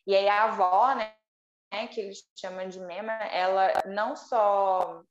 E 0.07 0.17
aí 0.17 0.27
a 0.27 0.45
avó, 0.45 0.95
né, 0.95 1.13
que 1.89 2.01
eles 2.01 2.21
chamam 2.35 2.67
de 2.71 2.81
mema, 2.81 3.13
ela 3.25 3.71
não 3.85 4.17
só 4.17 5.03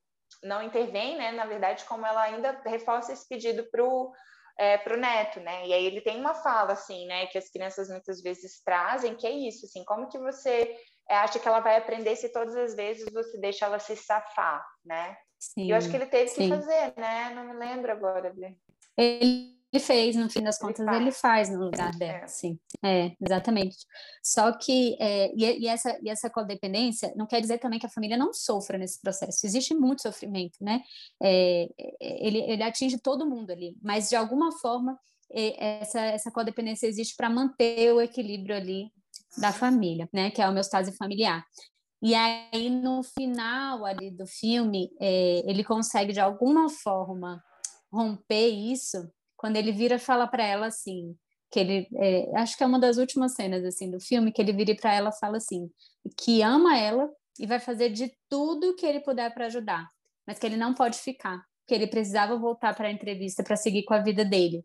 não 0.42 0.64
intervém, 0.64 1.16
né? 1.16 1.32
Na 1.32 1.46
verdade, 1.46 1.86
como 1.86 2.04
ela 2.08 2.24
ainda 2.24 2.60
reforça 2.66 3.14
esse 3.14 3.30
pedido 3.30 3.70
para 3.70 3.86
o 3.86 4.12
é, 4.58 4.80
pro 4.80 4.98
neto, 4.98 5.40
né? 5.42 5.68
E 5.68 5.74
aí 5.74 5.86
ele 5.86 6.02
tem 6.02 6.20
uma 6.20 6.34
fala 6.34 6.74
assim, 6.74 7.06
né? 7.06 7.28
Que 7.28 7.38
as 7.38 7.52
crianças 7.52 7.88
muitas 7.88 8.20
vezes 8.24 8.64
trazem, 8.66 9.16
que 9.16 9.28
é 9.28 9.32
isso, 9.32 9.68
assim, 9.68 9.86
como 9.86 10.10
que 10.10 10.18
você 10.18 10.76
é, 11.08 11.18
acha 11.18 11.38
que 11.38 11.48
ela 11.48 11.60
vai 11.60 11.78
aprender 11.78 12.16
se 12.16 12.34
todas 12.34 12.56
as 12.56 12.76
vezes 12.76 13.14
você 13.14 13.40
deixa 13.40 13.66
ela 13.68 13.78
se 13.78 13.96
safar, 13.96 14.66
né? 14.84 15.16
Sim, 15.40 15.72
eu 15.72 15.78
acho 15.78 15.90
que 15.90 15.96
ele 15.96 16.06
teve 16.06 16.28
sim. 16.28 16.44
que 16.44 16.50
fazer, 16.50 16.94
né? 16.98 17.34
Não 17.34 17.48
me 17.48 17.54
lembro 17.54 17.92
agora, 17.92 18.34
Bê. 18.34 18.56
Ele 18.98 19.80
fez, 19.80 20.16
no 20.16 20.30
fim 20.30 20.42
das 20.42 20.58
contas, 20.58 20.80
ele 20.80 20.90
faz, 20.90 21.02
ele 21.02 21.12
faz 21.12 21.50
no 21.50 21.66
lugar 21.66 21.92
dela, 21.96 22.26
é. 22.26 22.28
sim. 22.28 22.60
É, 22.84 23.12
exatamente. 23.22 23.78
Só 24.22 24.52
que, 24.52 24.98
é, 25.00 25.32
e, 25.34 25.62
e, 25.62 25.68
essa, 25.68 25.98
e 26.02 26.10
essa 26.10 26.30
codependência 26.30 27.14
não 27.16 27.26
quer 27.26 27.40
dizer 27.40 27.60
também 27.60 27.80
que 27.80 27.86
a 27.86 27.90
família 27.90 28.18
não 28.18 28.34
sofra 28.34 28.78
nesse 28.78 29.00
processo. 29.00 29.46
Existe 29.46 29.74
muito 29.74 30.02
sofrimento, 30.02 30.58
né? 30.60 30.82
É, 31.22 31.70
é 31.80 32.28
ele, 32.28 32.40
ele 32.40 32.64
atinge 32.64 32.98
todo 33.00 33.30
mundo 33.30 33.52
ali, 33.52 33.78
mas 33.82 34.10
de 34.10 34.16
alguma 34.16 34.52
forma 34.52 35.00
essa, 35.32 36.02
essa 36.02 36.32
codependência 36.32 36.88
existe 36.88 37.16
para 37.16 37.30
manter 37.30 37.94
o 37.94 38.02
equilíbrio 38.02 38.56
ali 38.56 38.92
da 39.38 39.54
família, 39.54 40.10
né? 40.12 40.32
Que 40.32 40.42
é 40.42 40.46
a 40.46 40.50
homeostase 40.50 40.92
familiar. 40.98 41.46
E 42.02 42.16
aí, 42.16 42.70
no 42.70 43.04
final 43.04 43.86
ali 43.86 44.10
do 44.10 44.26
filme, 44.26 44.90
é, 45.00 45.44
ele 45.50 45.64
consegue, 45.64 46.14
de 46.14 46.20
alguma 46.20 46.70
forma, 46.70 47.44
romper 47.92 48.48
isso, 48.48 49.12
quando 49.36 49.58
ele 49.58 49.72
vira 49.72 49.96
e 49.96 50.00
fala 50.00 50.28
para 50.28 50.44
ela 50.44 50.68
assim, 50.68 51.16
que 51.52 51.60
ele, 51.60 51.88
é, 51.96 52.38
acho 52.38 52.58
que 52.58 52.64
é 52.64 52.68
uma 52.68 52.80
das 52.80 52.98
últimas 52.98 53.34
cenas, 53.34 53.66
assim, 53.66 53.90
do 53.90 54.00
filme, 54.00 54.32
que 54.32 54.42
ele 54.42 54.54
vira 54.54 54.76
para 54.76 54.94
ela 54.94 55.10
e 55.10 55.20
fala 55.20 55.38
assim, 55.38 55.70
que 56.18 56.42
ama 56.42 56.78
ela 56.78 57.10
e 57.38 57.46
vai 57.46 57.60
fazer 57.60 57.90
de 57.90 58.14
tudo 58.30 58.76
que 58.76 58.86
ele 58.86 59.02
puder 59.02 59.34
para 59.34 59.48
ajudar, 59.48 59.90
mas 60.26 60.40
que 60.40 60.46
ele 60.46 60.58
não 60.58 60.74
pode 60.74 60.98
ficar, 61.00 61.42
que 61.68 61.74
ele 61.74 61.88
precisava 61.88 62.38
voltar 62.38 62.76
para 62.76 62.88
a 62.88 62.92
entrevista 62.92 63.44
para 63.44 63.56
seguir 63.56 63.84
com 63.84 63.94
a 63.94 64.00
vida 64.00 64.24
dele. 64.24 64.64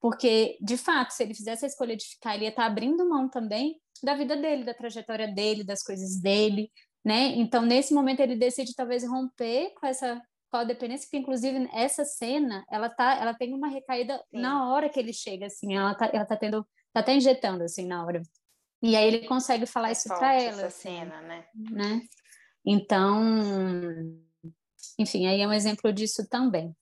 Porque, 0.00 0.56
de 0.62 0.78
fato, 0.78 1.10
se 1.10 1.22
ele 1.22 1.34
fizesse 1.34 1.64
a 1.64 1.68
escolha 1.68 1.94
de 1.94 2.06
ficar, 2.06 2.34
ele 2.34 2.44
ia 2.44 2.50
estar 2.50 2.62
tá 2.62 2.68
abrindo 2.68 3.08
mão 3.08 3.28
também 3.28 3.78
da 4.02 4.14
vida 4.14 4.36
dele, 4.36 4.64
da 4.64 4.74
trajetória 4.74 5.28
dele, 5.28 5.64
das 5.64 5.82
coisas 5.82 6.20
dele, 6.20 6.70
né? 7.04 7.28
Então, 7.36 7.62
nesse 7.62 7.94
momento, 7.94 8.20
ele 8.20 8.36
decide 8.36 8.74
talvez 8.74 9.04
romper 9.04 9.72
com 9.74 9.86
essa 9.86 10.20
codependência, 10.50 11.06
porque 11.06 11.18
inclusive 11.18 11.68
essa 11.72 12.04
cena, 12.04 12.64
ela 12.70 12.88
tá, 12.88 13.14
ela 13.14 13.34
tem 13.34 13.54
uma 13.54 13.68
recaída 13.68 14.16
Sim. 14.16 14.40
na 14.40 14.68
hora 14.70 14.88
que 14.88 14.98
ele 14.98 15.12
chega, 15.12 15.46
assim, 15.46 15.76
ela 15.76 15.94
tá, 15.94 16.10
ela 16.12 16.26
tá 16.26 16.36
tendo, 16.36 16.66
tá 16.92 17.00
até 17.00 17.14
injetando, 17.14 17.62
assim, 17.62 17.86
na 17.86 18.04
hora. 18.04 18.20
E 18.82 18.96
aí 18.96 19.06
ele 19.06 19.26
consegue 19.26 19.66
falar 19.66 19.90
é 19.90 19.92
isso 19.92 20.08
para 20.08 20.34
ela. 20.34 20.62
Essa 20.62 20.66
assim, 20.66 20.82
cena, 20.82 21.20
né? 21.22 21.44
né? 21.54 22.00
Então, 22.64 23.22
enfim, 24.98 25.26
aí 25.26 25.40
é 25.40 25.46
um 25.46 25.52
exemplo 25.52 25.92
disso 25.92 26.26
também. 26.28 26.74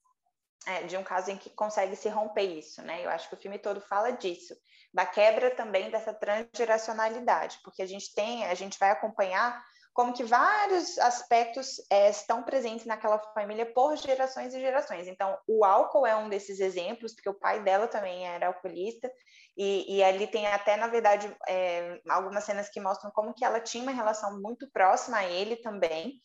É, 0.66 0.82
de 0.82 0.96
um 0.96 1.02
caso 1.02 1.30
em 1.30 1.36
que 1.36 1.50
consegue 1.50 1.96
se 1.96 2.08
romper 2.08 2.42
isso, 2.42 2.82
né? 2.82 3.04
Eu 3.04 3.10
acho 3.10 3.28
que 3.28 3.34
o 3.34 3.38
filme 3.38 3.58
todo 3.58 3.80
fala 3.80 4.10
disso, 4.10 4.54
da 4.92 5.06
quebra 5.06 5.50
também 5.54 5.90
dessa 5.90 6.12
transgeracionalidade, 6.12 7.58
porque 7.62 7.80
a 7.80 7.86
gente 7.86 8.14
tem, 8.14 8.44
a 8.44 8.54
gente 8.54 8.78
vai 8.78 8.90
acompanhar 8.90 9.62
como 9.98 10.12
que 10.12 10.22
vários 10.22 10.96
aspectos 10.98 11.80
é, 11.90 12.08
estão 12.08 12.42
presentes 12.44 12.86
naquela 12.86 13.18
família 13.34 13.66
por 13.66 13.96
gerações 13.96 14.54
e 14.54 14.60
gerações. 14.60 15.08
Então, 15.08 15.36
o 15.44 15.64
álcool 15.64 16.06
é 16.06 16.14
um 16.14 16.28
desses 16.28 16.60
exemplos, 16.60 17.14
porque 17.14 17.28
o 17.28 17.34
pai 17.34 17.64
dela 17.64 17.88
também 17.88 18.24
era 18.24 18.46
alcoolista, 18.46 19.10
e, 19.56 19.96
e 19.96 20.04
ali 20.04 20.28
tem 20.28 20.46
até, 20.46 20.76
na 20.76 20.86
verdade, 20.86 21.34
é, 21.48 22.00
algumas 22.08 22.44
cenas 22.44 22.68
que 22.68 22.78
mostram 22.78 23.10
como 23.10 23.34
que 23.34 23.44
ela 23.44 23.58
tinha 23.58 23.82
uma 23.82 23.90
relação 23.90 24.40
muito 24.40 24.70
próxima 24.70 25.18
a 25.18 25.26
ele 25.26 25.56
também, 25.56 26.20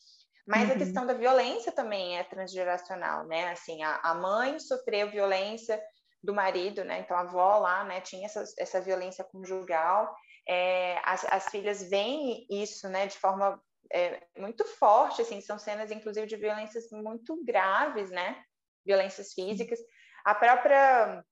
mas 0.46 0.70
uhum. 0.70 0.76
a 0.76 0.78
questão 0.78 1.06
da 1.06 1.14
violência 1.14 1.72
também 1.72 2.18
é 2.18 2.24
transgeracional, 2.24 3.26
né? 3.26 3.50
Assim, 3.52 3.82
a, 3.84 4.00
a 4.04 4.14
mãe 4.14 4.60
sofreu 4.60 5.10
violência 5.10 5.82
do 6.22 6.34
marido, 6.34 6.84
né? 6.84 7.00
Então 7.00 7.18
a 7.18 7.22
avó 7.22 7.58
lá, 7.60 7.84
né, 7.84 8.02
tinha 8.02 8.26
essa, 8.26 8.44
essa 8.58 8.82
violência 8.82 9.24
conjugal 9.24 10.14
é, 10.48 11.00
as, 11.04 11.26
as, 11.26 11.46
filhas 11.50 11.84
veem 11.90 12.46
isso, 12.50 12.88
né, 12.90 13.08
de 13.08 13.18
forma 13.18 13.62
é, 13.92 14.22
muito 14.38 14.66
forte, 14.66 15.22
assim, 15.22 15.40
são 15.42 15.58
cenas, 15.58 15.92
inclusive, 15.92 16.28
de 16.28 16.36
violências 16.36 16.90
muito 16.92 17.44
graves, 17.46 18.10
né, 18.10 18.44
violências 18.86 19.34
físicas. 19.34 19.80
A 20.26 20.36
própria 20.36 21.24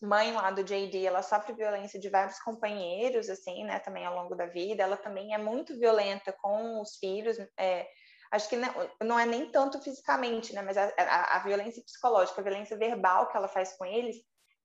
mãe 0.00 0.32
lá 0.32 0.50
do 0.50 0.64
JD, 0.64 1.04
ela 1.04 1.22
sofre 1.22 1.52
violência 1.52 1.98
de 1.98 2.08
vários 2.08 2.38
companheiros, 2.40 3.28
assim, 3.28 3.64
né, 3.64 3.78
também 3.80 4.04
ao 4.06 4.14
longo 4.14 4.34
da 4.34 4.46
vida. 4.46 4.82
Ela 4.82 4.96
também 4.96 5.34
é 5.34 5.38
muito 5.38 5.78
violenta 5.78 6.32
com 6.32 6.80
os 6.80 6.96
filhos. 6.96 7.36
É, 7.58 7.86
acho 8.30 8.48
que 8.48 8.56
não, 8.56 8.72
não, 9.02 9.18
é 9.18 9.26
nem 9.26 9.50
tanto 9.50 9.80
fisicamente, 9.80 10.52
né, 10.52 10.62
mas 10.62 10.76
a, 10.76 10.92
a, 10.96 11.36
a, 11.36 11.38
violência 11.40 11.82
psicológica, 11.82 12.40
a 12.40 12.44
violência 12.44 12.76
verbal 12.76 13.28
que 13.28 13.36
ela 13.36 13.48
faz 13.48 13.76
com 13.76 13.84
eles 13.84 14.16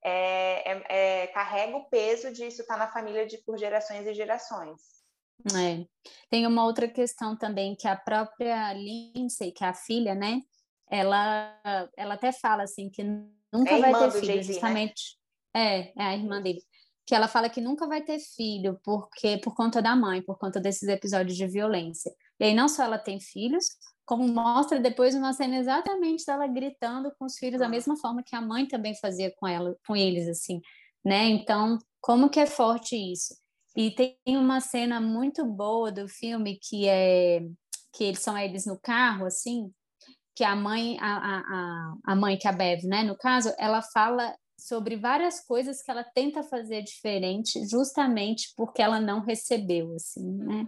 é, 0.04 0.72
é, 0.72 0.86
é, 1.24 1.28
carrega 1.28 1.76
o 1.76 1.90
peso 1.90 2.32
disso 2.32 2.62
estar 2.62 2.76
tá 2.76 2.86
na 2.86 2.92
família 2.92 3.26
de, 3.26 3.40
por 3.40 3.58
gerações 3.58 4.06
e 4.06 4.14
gerações. 4.14 4.80
É. 5.54 5.86
Tem 6.30 6.46
uma 6.46 6.64
outra 6.64 6.88
questão 6.88 7.36
também 7.36 7.76
que 7.76 7.88
a 7.88 7.96
própria 7.96 8.72
Lindsay, 8.74 9.52
que 9.52 9.64
é 9.64 9.68
a 9.68 9.74
filha, 9.74 10.16
né? 10.16 10.42
Ela, 10.90 11.60
ela 11.98 12.14
até 12.14 12.32
fala 12.32 12.64
assim 12.64 12.90
que 12.90 13.04
nunca 13.04 13.72
é 13.72 13.80
vai 13.80 13.94
ter 13.94 14.20
filho, 14.20 14.36
né? 14.36 14.44
justamente. 14.44 15.18
Né? 15.54 15.92
É, 15.98 16.04
é 16.04 16.06
a 16.06 16.16
irmã 16.16 16.42
dele. 16.42 16.62
Que 17.06 17.16
ela 17.16 17.28
fala 17.28 17.50
que 17.50 17.62
nunca 17.62 17.88
vai 17.88 18.02
ter 18.02 18.20
filho 18.20 18.80
porque 18.84 19.38
por 19.40 19.56
conta 19.56 19.82
da 19.82 19.96
mãe, 19.96 20.22
por 20.22 20.38
conta 20.38 20.60
desses 20.60 20.88
episódios 20.88 21.36
de 21.36 21.48
violência. 21.48 22.12
E 22.40 22.46
aí 22.46 22.54
não 22.54 22.68
só 22.68 22.84
ela 22.84 22.98
tem 22.98 23.20
filhos, 23.20 23.66
como 24.06 24.28
mostra 24.28 24.80
depois 24.80 25.16
uma 25.16 25.34
cena 25.34 25.58
exatamente 25.58 26.26
dela 26.26 26.48
gritando 26.48 27.12
com 27.18 27.26
os 27.26 27.38
filhos 27.38 27.60
da 27.60 27.68
mesma 27.68 27.98
forma 27.98 28.24
que 28.24 28.36
a 28.36 28.42
mãe 28.42 28.68
também 28.68 28.96
fazia 28.96 29.34
com 29.36 29.48
ela, 29.48 29.76
com 29.86 29.96
eles 29.96 30.28
assim, 30.28 30.62
né? 31.04 31.26
Então, 31.26 31.80
como 32.00 32.30
que 32.30 32.40
é 32.40 32.46
forte 32.46 32.96
isso? 32.96 33.36
E 33.76 33.92
tem 33.92 34.18
uma 34.28 34.62
cena 34.62 35.02
muito 35.02 35.44
boa 35.46 35.92
do 35.92 36.08
filme 36.08 36.60
que 36.62 36.88
é 36.88 37.42
que 37.94 38.04
eles 38.04 38.20
são 38.20 38.38
eles 38.38 38.66
no 38.66 38.78
carro 38.80 39.26
assim, 39.26 39.72
que 40.36 40.44
a 40.44 40.56
mãe 40.56 40.98
a, 41.00 41.18
a, 41.18 41.96
a 42.06 42.16
mãe 42.16 42.38
que 42.38 42.48
é 42.48 42.52
a 42.52 42.54
Bev, 42.54 42.84
né, 42.84 43.04
no 43.04 43.18
caso, 43.18 43.54
ela 43.58 43.82
fala 43.82 44.36
sobre 44.58 44.96
várias 44.96 45.40
coisas 45.46 45.82
que 45.82 45.92
ela 45.92 46.04
tenta 46.04 46.44
fazer 46.44 46.82
diferente 46.82 47.68
justamente 47.68 48.54
porque 48.56 48.82
ela 48.82 49.00
não 49.00 49.20
recebeu 49.22 49.94
assim, 49.96 50.26
né? 50.26 50.68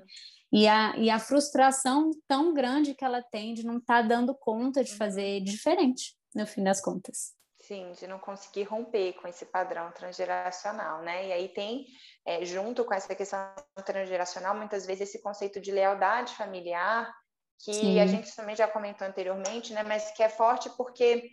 Uhum. 0.52 0.60
E 0.60 0.68
a, 0.68 0.98
e 0.98 1.10
a 1.10 1.20
frustração 1.20 2.12
tão 2.28 2.54
grande 2.54 2.94
que 2.94 3.04
ela 3.04 3.22
tem 3.22 3.54
de 3.54 3.66
não 3.66 3.78
estar 3.78 4.02
tá 4.02 4.08
dando 4.08 4.34
conta 4.34 4.84
de 4.84 4.96
fazer 4.96 5.42
diferente, 5.42 6.16
no 6.34 6.46
fim 6.46 6.64
das 6.64 6.82
contas. 6.82 7.36
Sim, 7.60 7.92
de 7.92 8.08
não 8.08 8.18
conseguir 8.18 8.64
romper 8.64 9.14
com 9.14 9.28
esse 9.28 9.46
padrão 9.46 9.92
transgeracional, 9.92 11.02
né? 11.02 11.28
E 11.28 11.34
aí 11.34 11.50
tem, 11.50 11.86
é, 12.26 12.46
junto 12.46 12.86
com 12.86 12.94
essa 12.94 13.14
questão 13.14 13.54
transgeracional, 13.86 14.56
muitas 14.56 14.86
vezes 14.86 15.10
esse 15.10 15.22
conceito 15.22 15.60
de 15.60 15.72
lealdade 15.72 16.34
familiar, 16.36 17.14
que 17.60 17.74
Sim. 17.74 18.00
a 18.00 18.06
gente 18.06 18.34
também 18.36 18.56
já 18.56 18.68
comentou 18.68 19.06
anteriormente, 19.06 19.74
né? 19.74 19.84
Mas 19.84 20.12
que 20.12 20.24
é 20.24 20.30
forte 20.30 20.70
porque, 20.78 21.30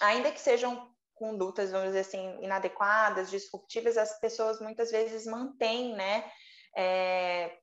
ainda 0.00 0.30
que 0.32 0.40
sejam 0.40 0.90
condutas, 1.14 1.70
vamos 1.70 1.88
dizer 1.88 2.00
assim, 2.00 2.38
inadequadas, 2.40 3.28
disruptivas, 3.28 3.98
as 3.98 4.18
pessoas 4.18 4.60
muitas 4.60 4.90
vezes 4.90 5.26
mantêm, 5.26 5.94
né? 5.94 6.24
É, 6.74 7.58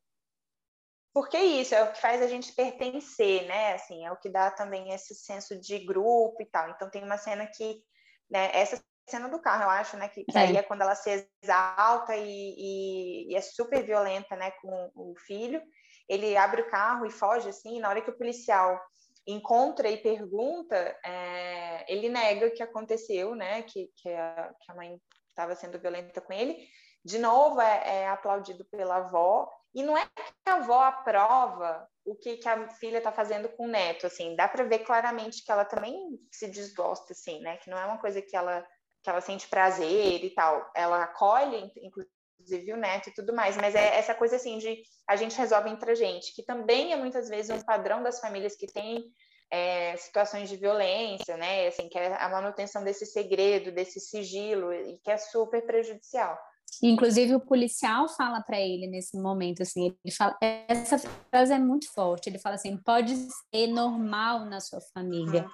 porque 1.17 1.39
isso 1.39 1.73
é 1.73 1.81
o 1.81 1.91
que 1.91 1.99
faz 1.99 2.21
a 2.21 2.27
gente 2.27 2.53
pertencer, 2.53 3.47
né? 3.47 3.73
Assim, 3.73 4.05
é 4.05 4.11
o 4.11 4.17
que 4.17 4.29
dá 4.29 4.51
também 4.51 4.93
esse 4.93 5.15
senso 5.15 5.59
de 5.59 5.79
grupo 5.79 6.39
e 6.39 6.45
tal. 6.45 6.69
Então 6.69 6.91
tem 6.91 7.03
uma 7.03 7.17
cena 7.17 7.47
que, 7.47 7.81
né, 8.29 8.51
essa 8.53 8.79
cena 9.09 9.27
do 9.27 9.41
carro, 9.41 9.63
eu 9.63 9.69
acho, 9.71 9.97
né, 9.97 10.09
que, 10.09 10.23
que 10.23 10.37
é. 10.37 10.41
aí 10.41 10.57
é 10.57 10.61
quando 10.61 10.83
ela 10.83 10.93
se 10.93 11.27
exalta 11.41 12.15
e, 12.15 12.53
e, 12.55 13.31
e, 13.31 13.35
é 13.35 13.41
super 13.41 13.83
violenta, 13.83 14.35
né, 14.35 14.51
com 14.61 14.91
o 14.93 15.15
filho. 15.25 15.59
Ele 16.07 16.37
abre 16.37 16.61
o 16.61 16.69
carro 16.69 17.03
e 17.03 17.09
foge, 17.09 17.49
assim, 17.49 17.77
e 17.77 17.79
na 17.79 17.89
hora 17.89 18.01
que 18.03 18.11
o 18.11 18.17
policial 18.17 18.79
encontra 19.25 19.89
e 19.89 19.97
pergunta, 19.97 20.75
é, 21.03 21.91
ele 21.91 22.09
nega 22.09 22.45
o 22.45 22.53
que 22.53 22.61
aconteceu, 22.61 23.33
né, 23.33 23.63
que, 23.63 23.89
que, 23.95 24.09
a, 24.09 24.53
que 24.61 24.71
a 24.71 24.75
mãe 24.75 25.01
estava 25.29 25.55
sendo 25.55 25.79
violenta 25.79 26.21
com 26.21 26.31
ele. 26.31 26.63
De 27.03 27.17
novo, 27.17 27.59
é, 27.59 28.01
é 28.01 28.07
aplaudido 28.07 28.63
pela 28.65 28.97
avó, 28.97 29.49
e 29.77 29.83
não 29.83 29.95
é 29.95 30.03
que 30.07 30.49
a 30.49 30.55
avó 30.55 30.81
aprova 30.81 31.87
o 32.03 32.15
que, 32.15 32.37
que 32.37 32.49
a 32.49 32.67
filha 32.67 32.97
está 32.97 33.11
fazendo 33.11 33.47
com 33.49 33.65
o 33.65 33.69
neto, 33.69 34.07
assim, 34.07 34.35
dá 34.35 34.47
para 34.47 34.63
ver 34.63 34.79
claramente 34.79 35.45
que 35.45 35.51
ela 35.51 35.63
também 35.63 36.19
se 36.31 36.47
desgosta, 36.47 37.13
assim, 37.13 37.39
né? 37.41 37.57
Que 37.57 37.69
não 37.69 37.77
é 37.77 37.85
uma 37.85 37.99
coisa 37.99 38.19
que 38.19 38.35
ela, 38.35 38.65
que 39.03 39.09
ela 39.09 39.21
sente 39.21 39.47
prazer 39.47 40.23
e 40.23 40.31
tal. 40.31 40.67
Ela 40.75 41.03
acolhe, 41.03 41.71
inclusive, 41.77 42.73
o 42.73 42.77
neto 42.77 43.09
e 43.09 43.13
tudo 43.13 43.35
mais, 43.35 43.55
mas 43.55 43.75
é 43.75 43.99
essa 43.99 44.15
coisa, 44.15 44.37
assim, 44.37 44.57
de 44.57 44.81
a 45.07 45.15
gente 45.15 45.37
resolve 45.37 45.69
entre 45.69 45.91
a 45.91 45.95
gente, 45.95 46.33
que 46.33 46.43
também 46.43 46.91
é 46.91 46.95
muitas 46.95 47.29
vezes 47.29 47.51
um 47.51 47.61
padrão 47.61 48.01
das 48.01 48.19
famílias 48.19 48.55
que 48.55 48.65
têm 48.65 49.05
é, 49.51 49.95
situações 49.97 50.49
de 50.49 50.57
violência, 50.57 51.37
né? 51.37 51.67
Assim, 51.67 51.87
que 51.87 51.99
é 51.99 52.15
a 52.15 52.27
manutenção 52.29 52.83
desse 52.83 53.05
segredo, 53.05 53.71
desse 53.71 53.99
sigilo, 53.99 54.73
e 54.73 54.97
que 55.03 55.11
é 55.11 55.17
super 55.17 55.63
prejudicial. 55.67 56.35
Inclusive 56.83 57.35
o 57.35 57.39
policial 57.39 58.07
fala 58.09 58.41
para 58.41 58.59
ele 58.59 58.87
nesse 58.87 59.19
momento 59.19 59.63
assim, 59.63 59.95
ele 60.03 60.13
fala, 60.13 60.37
essa 60.41 60.99
frase 61.29 61.53
é 61.53 61.59
muito 61.59 61.91
forte. 61.93 62.29
Ele 62.29 62.39
fala 62.39 62.55
assim: 62.55 62.77
pode 62.77 63.15
ser 63.53 63.67
normal 63.67 64.45
na 64.45 64.59
sua 64.59 64.79
família, 64.93 65.47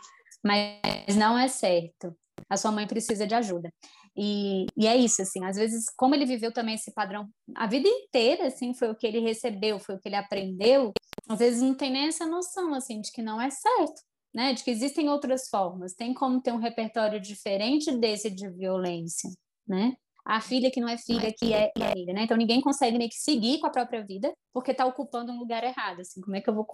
mas 0.43 1.15
não 1.15 1.37
é 1.37 1.47
certo. 1.47 2.15
A 2.49 2.57
sua 2.57 2.71
mãe 2.71 2.85
precisa 2.87 3.25
de 3.25 3.35
ajuda. 3.35 3.71
E, 4.15 4.65
e 4.77 4.85
é 4.85 4.95
isso, 4.95 5.21
assim, 5.21 5.43
às 5.43 5.55
vezes, 5.55 5.85
como 5.97 6.13
ele 6.13 6.25
viveu 6.25 6.51
também 6.51 6.75
esse 6.75 6.93
padrão 6.93 7.27
a 7.55 7.65
vida 7.65 7.87
inteira, 7.87 8.47
assim, 8.47 8.73
foi 8.73 8.91
o 8.91 8.95
que 8.95 9.07
ele 9.07 9.19
recebeu, 9.19 9.79
foi 9.79 9.95
o 9.95 9.99
que 9.99 10.07
ele 10.07 10.15
aprendeu, 10.15 10.91
às 11.27 11.39
vezes 11.39 11.61
não 11.61 11.73
tem 11.73 11.91
nem 11.91 12.07
essa 12.07 12.25
noção, 12.25 12.73
assim, 12.73 13.01
de 13.01 13.11
que 13.11 13.23
não 13.23 13.41
é 13.41 13.49
certo, 13.49 14.01
né? 14.33 14.53
De 14.53 14.63
que 14.63 14.69
existem 14.69 15.09
outras 15.09 15.49
formas, 15.49 15.93
tem 15.93 16.13
como 16.13 16.41
ter 16.41 16.51
um 16.51 16.59
repertório 16.59 17.19
diferente 17.19 17.91
desse 17.91 18.29
de 18.29 18.49
violência, 18.51 19.29
né? 19.67 19.93
A 20.25 20.39
filha 20.39 20.71
que 20.71 20.79
não 20.79 20.87
é 20.87 20.97
filha, 20.97 21.33
que 21.33 21.53
é, 21.53 21.71
filha, 21.93 22.13
né? 22.13 22.23
Então 22.23 22.37
ninguém 22.37 22.61
consegue 22.61 22.97
nem 22.97 23.09
que 23.09 23.15
seguir 23.15 23.59
com 23.59 23.67
a 23.67 23.71
própria 23.71 24.05
vida 24.05 24.33
porque 24.53 24.71
está 24.71 24.85
ocupando 24.85 25.31
um 25.31 25.39
lugar 25.39 25.63
errado. 25.63 25.99
Assim, 25.99 26.21
como 26.21 26.35
é 26.35 26.41
que 26.41 26.49
eu 26.49 26.55
vou 26.55 26.65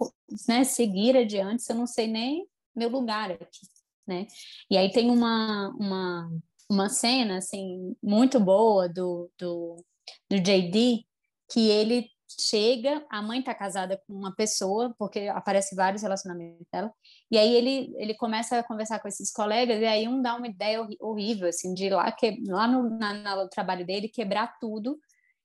né, 0.48 0.64
seguir 0.64 1.16
adiante 1.16 1.62
se 1.62 1.72
eu 1.72 1.76
não 1.76 1.86
sei 1.86 2.06
nem 2.06 2.46
meu 2.74 2.88
lugar 2.88 3.32
aqui, 3.32 3.66
né? 4.06 4.26
E 4.70 4.76
aí 4.76 4.90
tem 4.92 5.10
uma, 5.10 5.68
uma, 5.78 6.30
uma 6.70 6.88
cena, 6.88 7.38
assim, 7.38 7.96
muito 8.02 8.38
boa 8.38 8.88
do, 8.88 9.30
do, 9.38 9.84
do 10.28 10.40
JD, 10.40 11.04
que 11.50 11.68
ele 11.68 12.08
chega, 12.38 13.04
a 13.10 13.22
mãe 13.22 13.40
está 13.40 13.54
casada 13.54 14.00
com 14.06 14.12
uma 14.12 14.34
pessoa, 14.34 14.94
porque 14.98 15.28
aparece 15.28 15.74
vários 15.74 16.02
relacionamentos 16.02 16.66
dela, 16.72 16.92
e 17.30 17.38
aí 17.38 17.54
ele, 17.54 17.94
ele 17.96 18.14
começa 18.14 18.58
a 18.58 18.62
conversar 18.62 19.00
com 19.00 19.08
esses 19.08 19.32
colegas, 19.32 19.80
e 19.80 19.86
aí 19.86 20.06
um 20.06 20.20
dá 20.20 20.34
uma 20.34 20.46
ideia 20.46 20.86
horrível, 21.00 21.48
assim, 21.48 21.74
de 21.74 21.86
ir 21.86 21.90
lá, 21.90 22.10
que, 22.12 22.42
lá 22.46 22.66
no, 22.66 22.90
na, 22.90 23.36
no 23.36 23.48
trabalho 23.48 23.84
dele, 23.86 24.08
quebrar 24.08 24.58
tudo, 24.60 24.98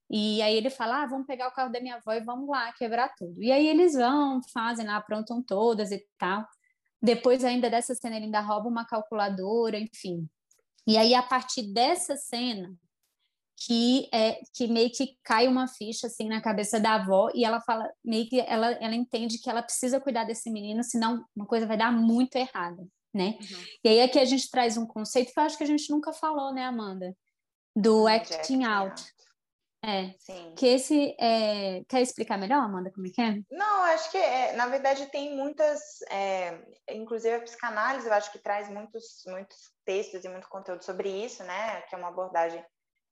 e 0.09 0.41
aí 0.41 0.55
ele 0.55 0.69
fala, 0.69 1.03
ah, 1.03 1.07
vamos 1.07 1.25
pegar 1.25 1.47
o 1.47 1.51
carro 1.51 1.71
da 1.71 1.81
minha 1.81 1.95
avó 1.95 2.13
e 2.13 2.21
vamos 2.21 2.47
lá 2.47 2.71
quebrar 2.73 3.09
tudo. 3.15 3.41
E 3.41 3.51
aí 3.51 3.67
eles 3.67 3.93
vão, 3.93 4.39
fazem 4.53 4.85
lá, 4.85 4.97
aprontam 4.97 5.41
todas 5.41 5.91
e 5.91 6.05
tal. 6.17 6.47
Depois, 7.01 7.43
ainda 7.43 7.69
dessa 7.69 7.95
cena, 7.95 8.15
ele 8.15 8.25
ainda 8.25 8.39
rouba 8.39 8.69
uma 8.69 8.85
calculadora, 8.85 9.79
enfim. 9.79 10.27
E 10.87 10.97
aí, 10.97 11.15
a 11.15 11.23
partir 11.23 11.73
dessa 11.73 12.15
cena, 12.15 12.75
que 13.57 14.09
é 14.13 14.41
que 14.53 14.67
meio 14.67 14.91
que 14.91 15.17
cai 15.23 15.47
uma 15.47 15.67
ficha 15.67 16.07
assim 16.07 16.27
na 16.27 16.41
cabeça 16.41 16.79
da 16.79 16.95
avó 16.95 17.29
e 17.33 17.45
ela 17.45 17.61
fala 17.61 17.89
meio 18.03 18.27
que 18.27 18.39
ela, 18.41 18.71
ela 18.73 18.95
entende 18.95 19.39
que 19.39 19.49
ela 19.49 19.63
precisa 19.63 19.99
cuidar 19.99 20.25
desse 20.25 20.49
menino, 20.49 20.83
senão 20.83 21.25
uma 21.35 21.45
coisa 21.45 21.65
vai 21.65 21.77
dar 21.77 21.91
muito 21.91 22.35
errada, 22.35 22.85
né? 23.13 23.37
Uhum. 23.39 23.65
E 23.83 23.89
aí 23.89 24.01
aqui 24.01 24.19
a 24.19 24.25
gente 24.25 24.49
traz 24.49 24.77
um 24.77 24.85
conceito 24.85 25.33
que 25.33 25.39
eu 25.39 25.43
acho 25.43 25.57
que 25.57 25.63
a 25.63 25.67
gente 25.67 25.89
nunca 25.89 26.11
falou, 26.11 26.53
né, 26.53 26.65
Amanda? 26.65 27.15
Do 27.75 28.07
acting 28.07 28.63
out. 28.63 29.01
É. 29.83 30.15
Sim. 30.17 30.55
Que 30.57 30.65
esse 30.65 31.15
é... 31.19 31.83
quer 31.87 32.01
explicar 32.01 32.37
melhor, 32.37 32.63
Amanda, 32.63 32.91
como 32.91 33.05
é 33.05 33.09
que 33.11 33.21
é? 33.21 33.35
Não, 33.51 33.83
acho 33.83 34.09
que 34.09 34.17
é, 34.17 34.53
na 34.53 34.67
verdade 34.67 35.05
tem 35.07 35.35
muitas, 35.35 36.01
é, 36.09 36.59
inclusive 36.89 37.35
a 37.35 37.41
psicanálise, 37.41 38.07
eu 38.07 38.13
acho 38.13 38.31
que 38.31 38.39
traz 38.39 38.67
muitos, 38.67 39.23
muitos 39.27 39.71
textos 39.85 40.25
e 40.25 40.29
muito 40.29 40.49
conteúdo 40.49 40.83
sobre 40.83 41.09
isso, 41.09 41.43
né? 41.43 41.81
Que 41.81 41.93
é 41.93 41.97
uma 41.97 42.07
abordagem 42.07 42.65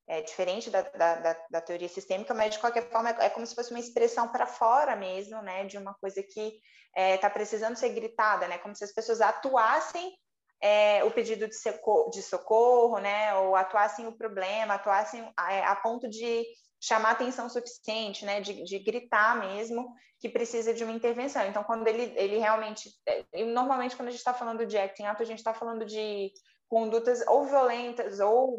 é 0.07 0.21
diferente 0.21 0.69
da, 0.69 0.81
da, 0.81 1.37
da, 1.49 1.61
teoria 1.61 1.87
sistêmica, 1.87 2.33
mas 2.33 2.53
de 2.53 2.59
qualquer 2.59 2.89
forma 2.89 3.09
é, 3.09 3.25
é 3.25 3.29
como 3.29 3.45
se 3.45 3.55
fosse 3.55 3.71
uma 3.71 3.79
expressão 3.79 4.27
para 4.27 4.45
fora 4.45 4.95
mesmo, 4.95 5.41
né, 5.41 5.65
de 5.65 5.77
uma 5.77 5.93
coisa 5.95 6.21
que 6.21 6.47
está 6.47 6.61
é, 6.95 7.17
tá 7.17 7.29
precisando 7.29 7.77
ser 7.77 7.89
gritada, 7.89 8.47
né, 8.47 8.57
como 8.57 8.75
se 8.75 8.83
as 8.83 8.93
pessoas 8.93 9.21
atuassem 9.21 10.13
é, 10.61 11.03
o 11.03 11.11
pedido 11.11 11.47
de 11.47 11.55
socorro, 11.55 12.09
de 12.09 12.21
socorro, 12.21 12.97
né, 12.99 13.33
ou 13.35 13.55
atuassem 13.55 14.07
o 14.07 14.17
problema, 14.17 14.75
atuassem 14.75 15.31
a, 15.37 15.53
é, 15.53 15.65
a 15.65 15.75
ponto 15.75 16.09
de 16.09 16.45
chamar 16.81 17.11
atenção 17.11 17.49
suficiente, 17.49 18.25
né, 18.25 18.41
de, 18.41 18.63
de, 18.63 18.79
gritar 18.79 19.39
mesmo 19.39 19.93
que 20.19 20.29
precisa 20.29 20.73
de 20.73 20.83
uma 20.83 20.93
intervenção. 20.93 21.45
Então, 21.45 21.63
quando 21.63 21.87
ele, 21.87 22.13
ele 22.17 22.37
realmente, 22.37 22.89
é, 23.05 23.45
normalmente 23.45 23.95
quando 23.95 24.09
a 24.09 24.11
gente 24.11 24.19
está 24.19 24.33
falando 24.33 24.65
de 24.65 24.77
acting 24.77 25.05
out, 25.05 25.21
a 25.21 25.25
gente 25.25 25.39
está 25.39 25.53
falando 25.53 25.85
de 25.85 26.31
condutas 26.67 27.25
ou 27.27 27.45
violentas 27.45 28.19
ou 28.19 28.57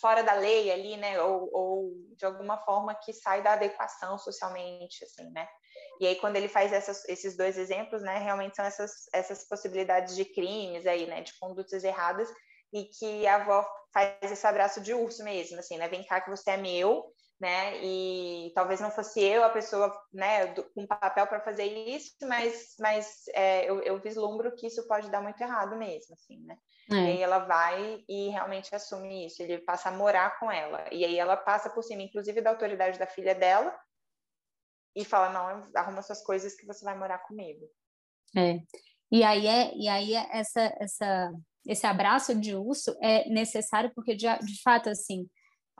fora 0.00 0.22
da 0.22 0.34
lei 0.34 0.70
ali, 0.70 0.96
né, 0.96 1.20
ou, 1.20 1.50
ou, 1.52 1.92
de 2.16 2.24
alguma 2.24 2.58
forma 2.58 2.94
que 2.94 3.12
sai 3.12 3.42
da 3.42 3.52
adequação 3.52 4.18
socialmente, 4.18 5.04
assim, 5.04 5.30
né. 5.30 5.48
E 6.00 6.06
aí 6.06 6.16
quando 6.16 6.36
ele 6.36 6.48
faz 6.48 6.72
essas, 6.72 7.06
esses 7.08 7.36
dois 7.36 7.58
exemplos, 7.58 8.02
né, 8.02 8.18
realmente 8.18 8.56
são 8.56 8.64
essas, 8.64 8.92
essas 9.12 9.46
possibilidades 9.46 10.16
de 10.16 10.24
crimes 10.24 10.86
aí, 10.86 11.06
né, 11.06 11.22
de 11.22 11.38
condutas 11.38 11.84
erradas 11.84 12.28
e 12.72 12.84
que 12.84 13.26
a 13.26 13.36
avó 13.36 13.66
faz 13.92 14.14
esse 14.22 14.46
abraço 14.46 14.80
de 14.80 14.94
urso 14.94 15.22
mesmo, 15.24 15.58
assim, 15.58 15.76
né, 15.76 15.88
vem 15.88 16.04
cá 16.04 16.20
que 16.20 16.30
você 16.30 16.52
é 16.52 16.56
meu, 16.56 17.12
né, 17.40 17.82
e 17.82 18.52
talvez 18.54 18.80
não 18.80 18.90
fosse 18.90 19.18
eu 19.22 19.42
a 19.42 19.48
pessoa, 19.48 19.90
né, 20.12 20.48
do, 20.48 20.62
com 20.74 20.86
papel 20.86 21.26
para 21.26 21.40
fazer 21.40 21.64
isso, 21.64 22.14
mas, 22.22 22.74
mas 22.78 23.24
é, 23.34 23.64
eu, 23.68 23.80
eu 23.82 23.98
vislumbro 23.98 24.54
que 24.54 24.66
isso 24.66 24.86
pode 24.86 25.10
dar 25.10 25.22
muito 25.22 25.40
errado 25.40 25.74
mesmo, 25.76 26.14
assim, 26.14 26.38
né. 26.44 26.58
É. 26.92 26.94
E 26.94 26.98
aí 26.98 27.22
ela 27.22 27.38
vai 27.38 28.04
e 28.06 28.28
realmente 28.28 28.74
assume 28.74 29.26
isso, 29.26 29.42
ele 29.42 29.58
passa 29.58 29.88
a 29.88 29.92
morar 29.92 30.38
com 30.38 30.52
ela. 30.52 30.84
E 30.92 31.04
aí 31.04 31.18
ela 31.18 31.36
passa 31.36 31.70
por 31.70 31.82
cima, 31.82 32.02
inclusive, 32.02 32.42
da 32.42 32.50
autoridade 32.50 32.98
da 32.98 33.06
filha 33.06 33.34
dela, 33.34 33.74
e 34.94 35.04
fala, 35.04 35.30
não, 35.30 35.70
arruma 35.74 36.02
suas 36.02 36.22
coisas 36.22 36.54
que 36.54 36.66
você 36.66 36.84
vai 36.84 36.98
morar 36.98 37.20
comigo. 37.20 37.64
É. 38.36 38.58
E 39.10 39.22
aí, 39.22 39.46
é, 39.46 39.74
e 39.76 39.88
aí 39.88 40.14
é 40.14 40.28
essa, 40.38 40.76
essa, 40.78 41.32
esse 41.66 41.86
abraço 41.86 42.34
de 42.38 42.54
urso 42.54 42.94
é 43.00 43.28
necessário 43.30 43.92
porque, 43.94 44.14
de, 44.14 44.26
de 44.40 44.62
fato, 44.62 44.90
assim, 44.90 45.28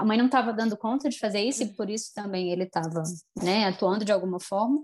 a 0.01 0.05
mãe 0.05 0.17
não 0.17 0.27
estava 0.27 0.51
dando 0.51 0.79
conta 0.79 1.11
de 1.11 1.19
fazer 1.19 1.41
isso 1.41 1.63
e 1.63 1.67
uhum. 1.67 1.75
por 1.75 1.91
isso 1.91 2.11
também 2.15 2.51
ele 2.51 2.65
estava 2.65 3.03
né, 3.37 3.67
atuando 3.67 4.03
de 4.03 4.11
alguma 4.11 4.41
forma. 4.41 4.83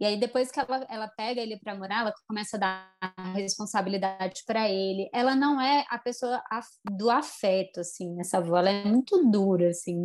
E 0.00 0.04
aí, 0.04 0.18
depois 0.18 0.50
que 0.50 0.60
ela, 0.60 0.86
ela 0.90 1.08
pega 1.08 1.40
ele 1.40 1.58
para 1.58 1.74
morar, 1.74 2.00
ela 2.00 2.14
começa 2.28 2.56
a 2.56 2.60
dar 2.60 3.34
responsabilidade 3.34 4.42
para 4.46 4.68
ele. 4.68 5.08
Ela 5.12 5.34
não 5.34 5.60
é 5.60 5.86
a 5.88 5.98
pessoa 5.98 6.42
do 6.90 7.10
afeto, 7.10 7.80
assim, 7.80 8.18
essa 8.20 8.38
avó. 8.38 8.58
Ela 8.58 8.70
é 8.70 8.84
muito 8.84 9.30
dura, 9.30 9.70
assim, 9.70 9.96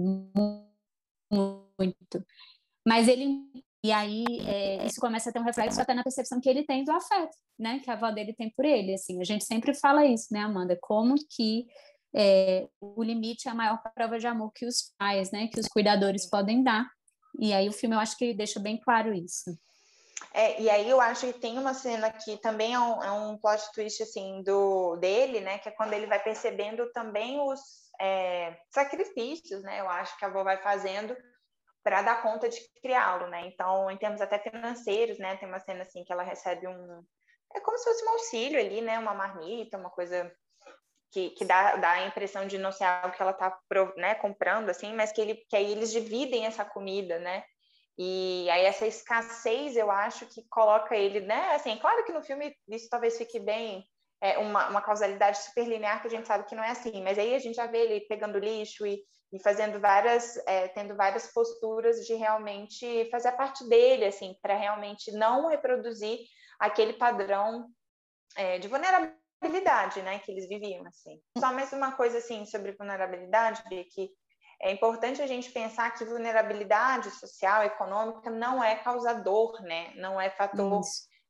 muito. 1.29 2.25
Mas 2.87 3.07
ele. 3.07 3.37
E 3.83 3.91
aí, 3.91 4.23
é, 4.45 4.85
isso 4.85 5.01
começa 5.01 5.29
a 5.29 5.33
ter 5.33 5.39
um 5.39 5.43
reflexo 5.43 5.81
até 5.81 5.93
na 5.93 6.03
percepção 6.03 6.39
que 6.39 6.47
ele 6.47 6.63
tem 6.63 6.85
do 6.85 6.91
afeto, 6.91 7.35
né? 7.59 7.79
Que 7.79 7.89
a 7.89 7.93
avó 7.93 8.11
dele 8.11 8.33
tem 8.33 8.49
por 8.49 8.63
ele, 8.63 8.93
assim. 8.93 9.19
A 9.19 9.25
gente 9.25 9.43
sempre 9.43 9.73
fala 9.73 10.05
isso, 10.05 10.27
né, 10.31 10.39
Amanda? 10.39 10.77
Como 10.79 11.15
que 11.15 11.65
é, 12.15 12.67
o 12.79 13.01
limite 13.03 13.47
é 13.47 13.51
a 13.51 13.55
maior 13.55 13.81
prova 13.95 14.19
de 14.19 14.27
amor 14.27 14.51
que 14.53 14.65
os 14.65 14.93
pais, 14.97 15.31
né? 15.31 15.47
Que 15.47 15.59
os 15.59 15.67
cuidadores 15.67 16.29
podem 16.29 16.63
dar. 16.63 16.85
E 17.39 17.53
aí 17.53 17.69
o 17.69 17.73
filme 17.73 17.95
eu 17.95 17.99
acho 17.99 18.17
que 18.17 18.33
deixa 18.33 18.59
bem 18.59 18.79
claro 18.79 19.13
isso. 19.13 19.51
É, 20.33 20.61
e 20.61 20.69
aí 20.69 20.89
eu 20.89 21.01
acho 21.01 21.25
que 21.27 21.39
tem 21.39 21.57
uma 21.57 21.73
cena 21.73 22.11
que 22.11 22.37
também 22.37 22.73
é 22.73 22.79
um, 22.79 23.03
é 23.03 23.11
um 23.11 23.37
plot 23.37 23.63
twist 23.73 24.03
assim 24.03 24.43
do 24.43 24.95
dele, 24.97 25.39
né? 25.39 25.57
Que 25.57 25.69
é 25.69 25.71
quando 25.71 25.93
ele 25.93 26.05
vai 26.05 26.21
percebendo 26.21 26.91
também 26.91 27.39
os 27.39 27.59
é, 27.99 28.57
sacrifícios, 28.69 29.63
né? 29.63 29.79
Eu 29.79 29.89
acho 29.89 30.17
que 30.17 30.25
a 30.25 30.27
avó 30.27 30.43
vai 30.43 30.61
fazendo 30.61 31.15
para 31.83 32.01
dar 32.01 32.21
conta 32.21 32.47
de 32.47 32.59
criá-lo, 32.81 33.27
né? 33.27 33.47
Então, 33.47 33.89
em 33.89 33.97
termos 33.97 34.21
até 34.21 34.37
financeiros, 34.37 35.17
né? 35.17 35.37
Tem 35.37 35.47
uma 35.47 35.59
cena 35.59 35.81
assim 35.81 36.03
que 36.03 36.13
ela 36.13 36.23
recebe 36.23 36.67
um 36.67 37.03
é 37.53 37.59
como 37.59 37.77
se 37.77 37.83
fosse 37.83 38.05
um 38.05 38.09
auxílio 38.09 38.59
ali, 38.59 38.81
né? 38.81 38.97
Uma 38.97 39.13
marmita, 39.13 39.77
uma 39.77 39.89
coisa 39.89 40.31
que, 41.11 41.31
que 41.31 41.45
dá, 41.45 41.75
dá 41.75 41.91
a 41.91 42.07
impressão 42.07 42.47
de 42.47 42.57
não 42.57 42.71
ser 42.71 42.85
algo 42.85 43.15
que 43.15 43.21
ela 43.21 43.31
está 43.31 43.57
né, 43.97 44.15
comprando, 44.15 44.69
assim, 44.69 44.93
mas 44.93 45.11
que, 45.11 45.19
ele, 45.21 45.35
que 45.49 45.55
aí 45.55 45.71
eles 45.71 45.91
dividem 45.91 46.45
essa 46.45 46.63
comida, 46.63 47.19
né? 47.19 47.43
E 47.97 48.49
aí 48.49 48.65
essa 48.65 48.87
escassez, 48.87 49.75
eu 49.75 49.91
acho 49.91 50.25
que 50.27 50.47
coloca 50.49 50.95
ele, 50.95 51.19
né? 51.19 51.53
Assim, 51.53 51.77
claro 51.77 52.03
que 52.05 52.13
no 52.13 52.23
filme 52.23 52.55
isso 52.69 52.87
talvez 52.89 53.17
fique 53.17 53.39
bem 53.39 53.85
é, 54.21 54.37
uma, 54.37 54.69
uma 54.69 54.81
causalidade 54.81 55.39
super 55.39 55.67
linear 55.67 56.01
que 56.01 56.07
a 56.07 56.09
gente 56.09 56.27
sabe 56.27 56.45
que 56.45 56.55
não 56.55 56.63
é 56.63 56.69
assim, 56.69 57.03
mas 57.03 57.19
aí 57.19 57.35
a 57.35 57.39
gente 57.39 57.55
já 57.55 57.65
vê 57.65 57.79
ele 57.79 58.01
pegando 58.07 58.39
lixo 58.39 58.85
e, 58.85 59.03
e 59.33 59.41
fazendo 59.41 59.79
várias, 59.79 60.37
é, 60.47 60.69
tendo 60.69 60.95
várias 60.95 61.27
posturas 61.33 62.05
de 62.05 62.13
realmente 62.13 63.09
fazer 63.11 63.29
a 63.29 63.35
parte 63.35 63.67
dele, 63.67 64.05
assim, 64.05 64.35
para 64.41 64.55
realmente 64.55 65.11
não 65.11 65.47
reproduzir 65.47 66.19
aquele 66.59 66.93
padrão 66.93 67.67
é, 68.37 68.59
de 68.59 68.67
vulnerabilidade, 68.67 69.20
né, 70.03 70.19
que 70.19 70.31
eles 70.31 70.47
viviam, 70.47 70.85
assim. 70.85 71.19
Só 71.37 71.51
mais 71.53 71.71
uma 71.73 71.91
coisa, 71.93 72.19
assim, 72.19 72.45
sobre 72.45 72.73
vulnerabilidade, 72.73 73.63
que 73.85 74.11
é 74.61 74.71
importante 74.71 75.21
a 75.21 75.27
gente 75.27 75.51
pensar 75.51 75.91
que 75.91 76.05
vulnerabilidade 76.05 77.09
social, 77.11 77.63
econômica, 77.63 78.29
não 78.29 78.63
é 78.63 78.75
causador, 78.75 79.59
né? 79.63 79.91
Não 79.95 80.21
é 80.21 80.29
fator 80.29 80.81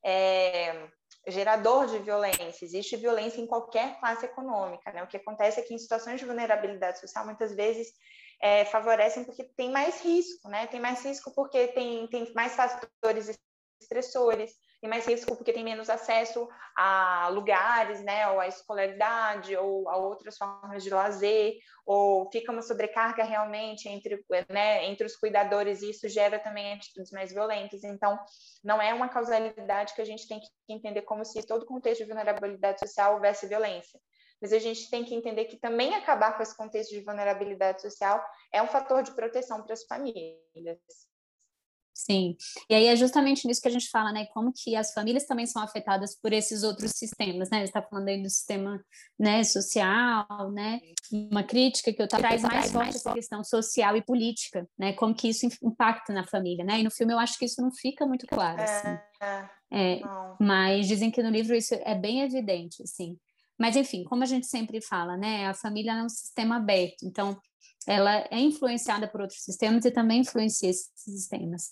é, 0.03 0.89
gerador 1.27 1.87
de 1.87 1.99
violência. 1.99 2.65
Existe 2.65 2.97
violência 2.97 3.39
em 3.39 3.47
qualquer 3.47 3.97
classe 3.99 4.25
econômica, 4.25 4.91
né? 4.91 5.03
O 5.03 5.07
que 5.07 5.17
acontece 5.17 5.59
é 5.59 5.63
que 5.63 5.73
em 5.73 5.77
situações 5.77 6.19
de 6.19 6.25
vulnerabilidade 6.25 6.99
social, 6.99 7.25
muitas 7.25 7.55
vezes 7.55 7.93
é, 8.41 8.65
favorecem 8.65 9.23
porque 9.23 9.45
tem 9.55 9.71
mais 9.71 10.01
risco, 10.01 10.49
né? 10.49 10.67
Tem 10.67 10.79
mais 10.79 11.03
risco 11.05 11.31
porque 11.33 11.67
tem, 11.69 12.07
tem 12.07 12.33
mais 12.33 12.53
fatores 12.53 13.39
estressores, 13.81 14.51
tem 14.81 14.89
mais 14.89 15.05
risco 15.05 15.35
porque 15.35 15.53
tem 15.53 15.63
menos 15.63 15.89
acesso 15.91 16.49
a 16.75 17.29
lugares, 17.29 18.03
né, 18.03 18.27
ou 18.29 18.39
à 18.39 18.47
escolaridade, 18.47 19.55
ou 19.55 19.87
a 19.87 19.95
outras 19.95 20.37
formas 20.37 20.83
de 20.83 20.89
lazer, 20.89 21.53
ou 21.85 22.29
fica 22.31 22.51
uma 22.51 22.63
sobrecarga 22.63 23.23
realmente 23.23 23.87
entre, 23.87 24.25
né, 24.49 24.85
entre 24.87 25.05
os 25.05 25.15
cuidadores, 25.15 25.83
e 25.83 25.91
isso 25.91 26.09
gera 26.09 26.39
também 26.39 26.73
atitudes 26.73 27.11
mais 27.11 27.31
violentas. 27.31 27.83
Então, 27.83 28.17
não 28.63 28.81
é 28.81 28.91
uma 28.91 29.07
causalidade 29.07 29.93
que 29.93 30.01
a 30.01 30.05
gente 30.05 30.27
tem 30.27 30.39
que 30.39 30.47
entender 30.67 31.03
como 31.03 31.23
se 31.23 31.45
todo 31.45 31.65
contexto 31.65 32.01
de 32.01 32.07
vulnerabilidade 32.07 32.79
social 32.79 33.13
houvesse 33.13 33.45
violência. 33.45 33.99
Mas 34.41 34.51
a 34.51 34.57
gente 34.57 34.89
tem 34.89 35.05
que 35.05 35.13
entender 35.13 35.45
que 35.45 35.59
também 35.59 35.93
acabar 35.93 36.35
com 36.35 36.41
esse 36.41 36.57
contexto 36.57 36.89
de 36.89 37.03
vulnerabilidade 37.03 37.83
social 37.83 38.19
é 38.51 38.59
um 38.63 38.67
fator 38.67 39.03
de 39.03 39.11
proteção 39.11 39.61
para 39.61 39.73
as 39.73 39.83
famílias. 39.85 41.10
Sim, 42.03 42.35
e 42.67 42.73
aí 42.73 42.87
é 42.87 42.95
justamente 42.95 43.45
nisso 43.45 43.61
que 43.61 43.67
a 43.67 43.71
gente 43.71 43.87
fala, 43.89 44.11
né? 44.11 44.25
Como 44.33 44.51
que 44.51 44.75
as 44.75 44.91
famílias 44.91 45.25
também 45.25 45.45
são 45.45 45.61
afetadas 45.61 46.17
por 46.19 46.33
esses 46.33 46.63
outros 46.63 46.93
sistemas, 46.95 47.51
né? 47.51 47.59
Você 47.59 47.65
está 47.65 47.81
falando 47.81 48.07
aí 48.07 48.23
do 48.23 48.29
sistema 48.29 48.83
né, 49.19 49.43
social, 49.43 50.51
né? 50.51 50.79
Uma 51.11 51.43
crítica 51.43 51.93
que 51.93 52.01
eu 52.01 52.07
traz 52.07 52.41
mais 52.41 52.71
forte 52.71 52.95
essa 52.95 53.13
questão 53.13 53.43
social 53.43 53.95
e 53.95 54.01
política, 54.01 54.67
né? 54.79 54.93
Como 54.93 55.13
que 55.13 55.29
isso 55.29 55.47
impacta 55.61 56.11
na 56.11 56.25
família, 56.25 56.65
né? 56.65 56.79
E 56.79 56.83
no 56.83 56.89
filme 56.89 57.13
eu 57.13 57.19
acho 57.19 57.37
que 57.37 57.45
isso 57.45 57.61
não 57.61 57.71
fica 57.71 58.03
muito 58.03 58.25
claro, 58.25 58.59
assim. 58.59 58.97
É, 59.21 59.47
é, 59.71 59.93
é 59.99 60.01
mas 60.39 60.87
dizem 60.87 61.11
que 61.11 61.21
no 61.21 61.29
livro 61.29 61.55
isso 61.55 61.75
é 61.75 61.93
bem 61.93 62.21
evidente, 62.21 62.81
assim. 62.81 63.15
Mas, 63.59 63.75
enfim, 63.75 64.03
como 64.05 64.23
a 64.23 64.25
gente 64.25 64.47
sempre 64.47 64.81
fala, 64.81 65.15
né? 65.15 65.45
A 65.45 65.53
família 65.53 65.91
é 65.91 66.03
um 66.03 66.09
sistema 66.09 66.55
aberto, 66.55 67.03
então 67.03 67.39
ela 67.87 68.27
é 68.29 68.39
influenciada 68.39 69.07
por 69.07 69.21
outros 69.21 69.43
sistemas 69.43 69.85
e 69.85 69.91
também 69.91 70.21
influencia 70.21 70.69
esses 70.69 70.91
sistemas. 70.95 71.69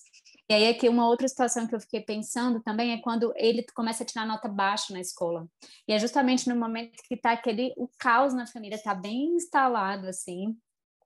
E 0.49 0.53
aí 0.53 0.67
aqui 0.67 0.89
uma 0.89 1.07
outra 1.07 1.27
situação 1.27 1.67
que 1.67 1.75
eu 1.75 1.79
fiquei 1.79 2.01
pensando 2.01 2.59
também 2.61 2.91
é 2.91 2.97
quando 2.97 3.31
ele 3.35 3.63
começa 3.75 4.01
a 4.01 4.05
tirar 4.05 4.25
nota 4.25 4.47
baixa 4.47 4.91
na 4.91 4.99
escola. 4.99 5.47
E 5.87 5.93
é 5.93 5.99
justamente 5.99 6.49
no 6.49 6.55
momento 6.55 7.03
que 7.07 7.13
está 7.13 7.33
aquele 7.33 7.71
o 7.77 7.87
caos 7.99 8.33
na 8.33 8.47
família 8.47 8.75
está 8.75 8.95
bem 8.95 9.35
instalado 9.35 10.07
assim, 10.07 10.57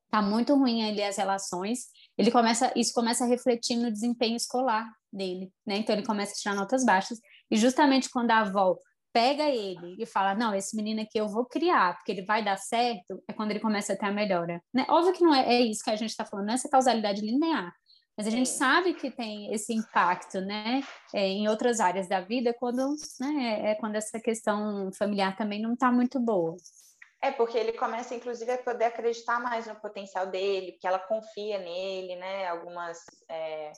tá 0.09 0.21
muito 0.21 0.55
ruim 0.55 0.87
ali 0.87 1.03
as 1.03 1.17
relações. 1.17 1.87
Ele 2.17 2.31
começa 2.31 2.71
isso 2.73 2.93
começa 2.93 3.25
a 3.25 3.27
refletir 3.27 3.75
no 3.75 3.91
desempenho 3.91 4.37
escolar 4.37 4.89
dele, 5.11 5.51
né? 5.65 5.75
Então 5.75 5.93
ele 5.93 6.05
começa 6.05 6.31
a 6.31 6.35
tirar 6.35 6.55
notas 6.55 6.85
baixas 6.85 7.19
e 7.51 7.57
justamente 7.57 8.09
quando 8.09 8.31
a 8.31 8.39
avó 8.39 8.77
pega 9.13 9.43
ele 9.47 9.95
e 9.99 10.05
fala, 10.07 10.33
não, 10.33 10.55
esse 10.55 10.75
menino 10.75 11.01
aqui 11.01 11.19
eu 11.19 11.27
vou 11.27 11.45
criar, 11.45 11.95
porque 11.95 12.11
ele 12.11 12.25
vai 12.25 12.43
dar 12.43 12.57
certo, 12.57 13.23
é 13.27 13.33
quando 13.33 13.51
ele 13.51 13.59
começa 13.59 13.93
a 13.93 13.95
ter 13.95 14.07
a 14.07 14.11
melhora. 14.11 14.61
Né? 14.73 14.87
Óbvio 14.89 15.13
que 15.13 15.23
não 15.23 15.33
é, 15.33 15.53
é 15.53 15.61
isso 15.61 15.83
que 15.83 15.91
a 15.91 15.95
gente 15.95 16.09
está 16.09 16.25
falando, 16.25 16.47
não 16.47 16.53
é 16.53 16.55
essa 16.55 16.67
causalidade 16.67 17.21
linear, 17.21 17.71
mas 18.17 18.27
a 18.27 18.29
gente 18.29 18.49
Sim. 18.49 18.57
sabe 18.57 18.93
que 18.93 19.09
tem 19.09 19.53
esse 19.53 19.73
impacto, 19.73 20.39
né, 20.39 20.81
é, 21.13 21.27
em 21.27 21.47
outras 21.47 21.79
áreas 21.79 22.07
da 22.07 22.21
vida, 22.21 22.53
quando, 22.53 22.95
né, 23.19 23.61
é, 23.61 23.71
é 23.71 23.75
quando 23.75 23.95
essa 23.95 24.19
questão 24.19 24.91
familiar 24.93 25.35
também 25.35 25.61
não 25.61 25.73
está 25.73 25.91
muito 25.91 26.19
boa. 26.19 26.55
É, 27.23 27.31
porque 27.31 27.57
ele 27.57 27.71
começa, 27.71 28.13
inclusive, 28.13 28.51
a 28.51 28.57
poder 28.57 28.83
acreditar 28.83 29.39
mais 29.39 29.65
no 29.65 29.79
potencial 29.79 30.27
dele, 30.27 30.73
porque 30.73 30.85
ela 30.85 30.99
confia 30.99 31.57
nele, 31.57 32.17
né? 32.17 32.49
Algumas, 32.49 32.97
é, 33.29 33.71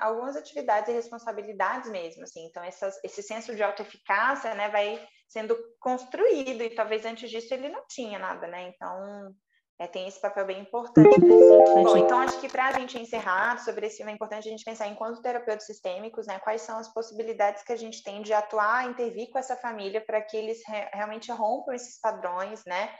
algumas 0.00 0.34
atividades 0.34 0.88
e 0.88 0.92
responsabilidades 0.92 1.88
mesmo, 1.88 2.24
assim. 2.24 2.44
Então, 2.44 2.64
essas, 2.64 2.98
esse 3.04 3.22
senso 3.22 3.54
de 3.54 3.62
autoeficácia, 3.62 4.52
né, 4.56 4.68
vai 4.68 5.00
sendo 5.28 5.56
construído, 5.78 6.60
e 6.60 6.74
talvez 6.74 7.04
antes 7.04 7.30
disso 7.30 7.54
ele 7.54 7.68
não 7.68 7.86
tinha 7.86 8.18
nada, 8.18 8.48
né? 8.48 8.68
Então, 8.68 9.32
é, 9.78 9.86
tem 9.86 10.08
esse 10.08 10.20
papel 10.20 10.46
bem 10.46 10.60
importante. 10.60 11.20
Bom, 11.20 11.96
então 11.96 12.18
acho 12.18 12.40
que 12.40 12.48
para 12.48 12.68
a 12.68 12.72
gente 12.72 12.98
encerrar 12.98 13.58
sobre 13.58 13.86
esse 13.86 13.98
filme 13.98 14.10
é 14.10 14.14
importante 14.14 14.48
a 14.48 14.50
gente 14.50 14.64
pensar 14.64 14.88
enquanto 14.88 15.20
terapeutas 15.20 15.66
sistêmicos, 15.66 16.26
né, 16.26 16.38
quais 16.38 16.62
são 16.62 16.78
as 16.78 16.92
possibilidades 16.92 17.62
que 17.62 17.72
a 17.72 17.76
gente 17.76 18.02
tem 18.02 18.22
de 18.22 18.32
atuar, 18.32 18.88
intervir 18.88 19.30
com 19.30 19.38
essa 19.38 19.56
família 19.56 20.00
para 20.00 20.20
que 20.22 20.36
eles 20.36 20.62
re 20.66 20.88
realmente 20.92 21.30
rompam 21.30 21.74
esses 21.74 22.00
padrões, 22.00 22.64
né, 22.64 22.90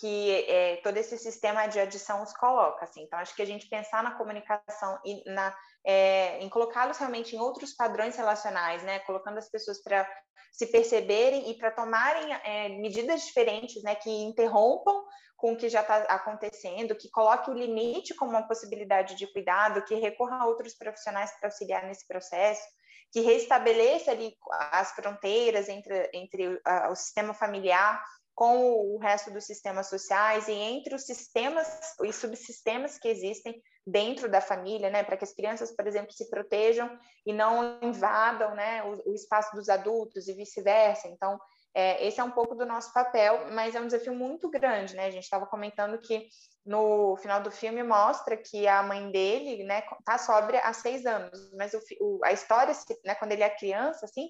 que 0.00 0.46
é, 0.48 0.76
todo 0.76 0.96
esse 0.96 1.18
sistema 1.18 1.66
de 1.66 1.78
adição 1.78 2.22
os 2.22 2.32
coloca. 2.32 2.84
Assim. 2.84 3.02
Então 3.02 3.18
acho 3.18 3.34
que 3.34 3.42
a 3.42 3.46
gente 3.46 3.68
pensar 3.68 4.02
na 4.02 4.12
comunicação 4.12 4.98
e 5.04 5.22
na 5.30 5.54
é, 5.84 6.38
em 6.38 6.48
colocá-los 6.48 6.98
realmente 6.98 7.34
em 7.34 7.40
outros 7.40 7.74
padrões 7.74 8.16
relacionais, 8.16 8.82
né, 8.84 9.00
colocando 9.00 9.38
as 9.38 9.50
pessoas 9.50 9.82
para 9.82 10.08
se 10.52 10.66
perceberem 10.66 11.50
e 11.50 11.54
para 11.58 11.70
tomarem 11.70 12.32
é, 12.44 12.68
medidas 12.68 13.22
diferentes, 13.22 13.82
né, 13.82 13.94
que 13.96 14.10
interrompam 14.10 15.04
com 15.36 15.54
o 15.54 15.56
que 15.56 15.68
já 15.68 15.80
está 15.80 15.96
acontecendo, 16.02 16.94
que 16.94 17.10
coloque 17.10 17.50
o 17.50 17.54
limite 17.54 18.14
como 18.14 18.30
uma 18.30 18.46
possibilidade 18.46 19.16
de 19.16 19.26
cuidado, 19.32 19.84
que 19.84 19.96
recorra 19.96 20.36
a 20.36 20.46
outros 20.46 20.74
profissionais 20.74 21.32
para 21.32 21.48
auxiliar 21.48 21.84
nesse 21.84 22.06
processo, 22.06 22.62
que 23.10 23.20
restabeleça 23.20 24.12
ali 24.12 24.36
as 24.70 24.92
fronteiras 24.92 25.68
entre, 25.68 26.08
entre 26.14 26.46
uh, 26.46 26.92
o 26.92 26.94
sistema 26.94 27.34
familiar 27.34 28.00
com 28.34 28.94
o 28.94 28.98
resto 28.98 29.30
dos 29.30 29.44
sistemas 29.44 29.88
sociais 29.88 30.48
e 30.48 30.52
entre 30.52 30.94
os 30.94 31.04
sistemas 31.04 31.68
e 32.02 32.12
subsistemas 32.12 32.98
que 32.98 33.08
existem 33.08 33.62
dentro 33.86 34.28
da 34.28 34.40
família, 34.40 34.90
né, 34.90 35.02
para 35.02 35.16
que 35.16 35.24
as 35.24 35.34
crianças, 35.34 35.74
por 35.74 35.86
exemplo, 35.86 36.12
se 36.12 36.30
protejam 36.30 36.98
e 37.26 37.32
não 37.32 37.78
invadam, 37.82 38.54
né, 38.54 38.82
o, 38.84 39.10
o 39.10 39.14
espaço 39.14 39.54
dos 39.54 39.68
adultos 39.68 40.28
e 40.28 40.32
vice-versa. 40.32 41.08
Então, 41.08 41.38
é, 41.74 42.06
esse 42.06 42.20
é 42.20 42.24
um 42.24 42.30
pouco 42.30 42.54
do 42.54 42.66
nosso 42.66 42.92
papel, 42.92 43.50
mas 43.50 43.74
é 43.74 43.80
um 43.80 43.86
desafio 43.86 44.14
muito 44.14 44.50
grande, 44.50 44.94
né? 44.94 45.06
A 45.06 45.10
gente 45.10 45.24
estava 45.24 45.46
comentando 45.46 45.98
que 45.98 46.28
no 46.66 47.16
final 47.16 47.42
do 47.42 47.50
filme 47.50 47.82
mostra 47.82 48.36
que 48.36 48.68
a 48.68 48.82
mãe 48.82 49.10
dele, 49.10 49.64
né, 49.64 49.82
tá 50.04 50.18
sóbria 50.18 50.60
há 50.60 50.72
seis 50.72 51.06
anos, 51.06 51.50
mas 51.56 51.72
o, 51.72 51.80
o, 52.00 52.20
a 52.24 52.32
história, 52.32 52.74
né, 53.04 53.14
quando 53.14 53.32
ele 53.32 53.42
é 53.42 53.50
criança, 53.50 54.04
assim, 54.04 54.28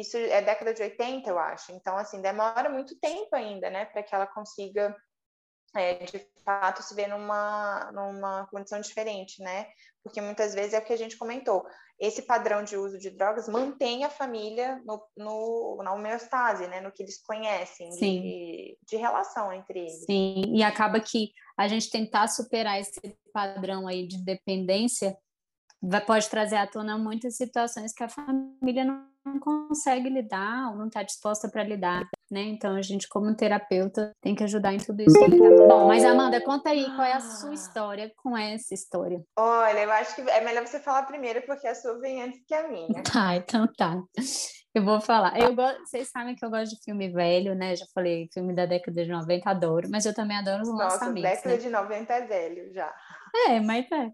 isso 0.00 0.16
é 0.16 0.42
década 0.42 0.74
de 0.74 0.82
80, 0.82 1.28
eu 1.28 1.38
acho. 1.38 1.72
Então, 1.72 1.96
assim, 1.96 2.20
demora 2.20 2.68
muito 2.68 2.98
tempo 2.98 3.34
ainda, 3.34 3.70
né, 3.70 3.84
para 3.86 4.02
que 4.02 4.14
ela 4.14 4.26
consiga 4.26 4.94
é, 5.74 5.94
de 6.04 6.26
fato 6.44 6.82
se 6.82 6.94
ver 6.94 7.08
numa, 7.08 7.90
numa 7.92 8.46
condição 8.46 8.80
diferente, 8.80 9.42
né? 9.42 9.68
Porque 10.02 10.20
muitas 10.20 10.54
vezes 10.54 10.72
é 10.72 10.78
o 10.78 10.84
que 10.84 10.92
a 10.92 10.98
gente 10.98 11.16
comentou, 11.16 11.64
esse 12.00 12.22
padrão 12.22 12.64
de 12.64 12.76
uso 12.76 12.98
de 12.98 13.10
drogas 13.10 13.46
mantém 13.46 14.04
a 14.04 14.10
família 14.10 14.82
no, 14.86 15.02
no 15.16 15.82
na 15.84 15.92
homeostase, 15.92 16.66
né? 16.66 16.80
No 16.80 16.90
que 16.90 17.02
eles 17.02 17.22
conhecem 17.22 17.90
de, 17.90 18.78
de, 18.88 18.96
relação 18.96 19.52
entre 19.52 19.80
eles. 19.80 20.04
Sim, 20.06 20.56
e 20.56 20.62
acaba 20.62 20.98
que 20.98 21.32
a 21.58 21.68
gente 21.68 21.90
tentar 21.90 22.26
superar 22.28 22.80
esse 22.80 23.00
padrão 23.32 23.86
aí 23.86 24.08
de 24.08 24.24
dependência 24.24 25.14
vai, 25.80 26.00
pode 26.00 26.28
trazer 26.30 26.56
à 26.56 26.66
tona 26.66 26.96
muitas 26.96 27.36
situações 27.36 27.92
que 27.92 28.02
a 28.02 28.08
família 28.08 28.84
não 28.84 29.09
consegue 29.40 30.08
lidar 30.08 30.70
ou 30.70 30.76
não 30.76 30.86
está 30.86 31.02
disposta 31.02 31.48
para 31.48 31.62
lidar, 31.62 32.08
né? 32.30 32.42
Então 32.42 32.74
a 32.74 32.82
gente, 32.82 33.08
como 33.08 33.34
terapeuta, 33.34 34.12
tem 34.20 34.34
que 34.34 34.44
ajudar 34.44 34.72
em 34.72 34.78
tudo 34.78 35.02
isso. 35.02 35.18
Bom, 35.68 35.86
mas 35.86 36.04
Amanda, 36.04 36.40
conta 36.40 36.70
aí 36.70 36.84
qual 36.94 37.02
é 37.02 37.12
a 37.12 37.20
sua 37.20 37.52
história 37.52 38.10
com 38.16 38.36
essa 38.36 38.74
história. 38.74 39.22
Olha, 39.36 39.80
eu 39.80 39.92
acho 39.92 40.14
que 40.14 40.22
é 40.22 40.40
melhor 40.42 40.66
você 40.66 40.80
falar 40.80 41.04
primeiro, 41.04 41.42
porque 41.42 41.66
a 41.66 41.74
sua 41.74 41.98
vem 41.98 42.22
antes 42.22 42.42
que 42.46 42.54
a 42.54 42.68
minha. 42.68 43.02
Tá, 43.10 43.34
então 43.36 43.66
tá. 43.76 44.00
Eu 44.72 44.84
vou 44.84 45.00
falar. 45.00 45.38
Eu 45.38 45.54
gosto, 45.54 45.80
vocês 45.84 46.08
sabem 46.10 46.36
que 46.36 46.44
eu 46.44 46.50
gosto 46.50 46.76
de 46.76 46.84
filme 46.84 47.10
velho, 47.10 47.54
né? 47.56 47.74
Já 47.74 47.84
falei, 47.92 48.28
filme 48.32 48.54
da 48.54 48.66
década 48.66 49.02
de 49.02 49.10
90, 49.10 49.50
adoro, 49.50 49.88
mas 49.90 50.06
eu 50.06 50.14
também 50.14 50.36
adoro 50.36 50.62
os 50.62 50.68
Nossa, 50.68 50.84
lançamentos. 50.84 51.22
Nossa, 51.22 51.36
década 51.36 51.56
né? 51.56 51.62
de 51.62 51.70
90 51.70 52.12
é 52.12 52.26
velho 52.26 52.72
já. 52.72 52.94
É, 53.48 53.60
mas 53.60 53.90
é. 53.90 54.10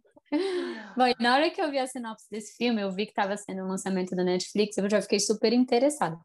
Bom, 0.97 1.05
na 1.21 1.35
hora 1.35 1.51
que 1.51 1.61
eu 1.61 1.71
vi 1.71 1.79
a 1.79 1.87
sinopse 1.87 2.27
desse 2.31 2.57
filme, 2.57 2.81
eu 2.81 2.93
vi 2.93 3.05
que 3.05 3.13
estava 3.13 3.37
sendo 3.37 3.63
um 3.63 3.69
lançamento 3.69 4.15
da 4.17 4.25
Netflix, 4.25 4.77
eu 4.79 4.89
já 4.89 5.03
fiquei 5.03 5.21
super 5.21 5.53
interessada. 5.53 6.17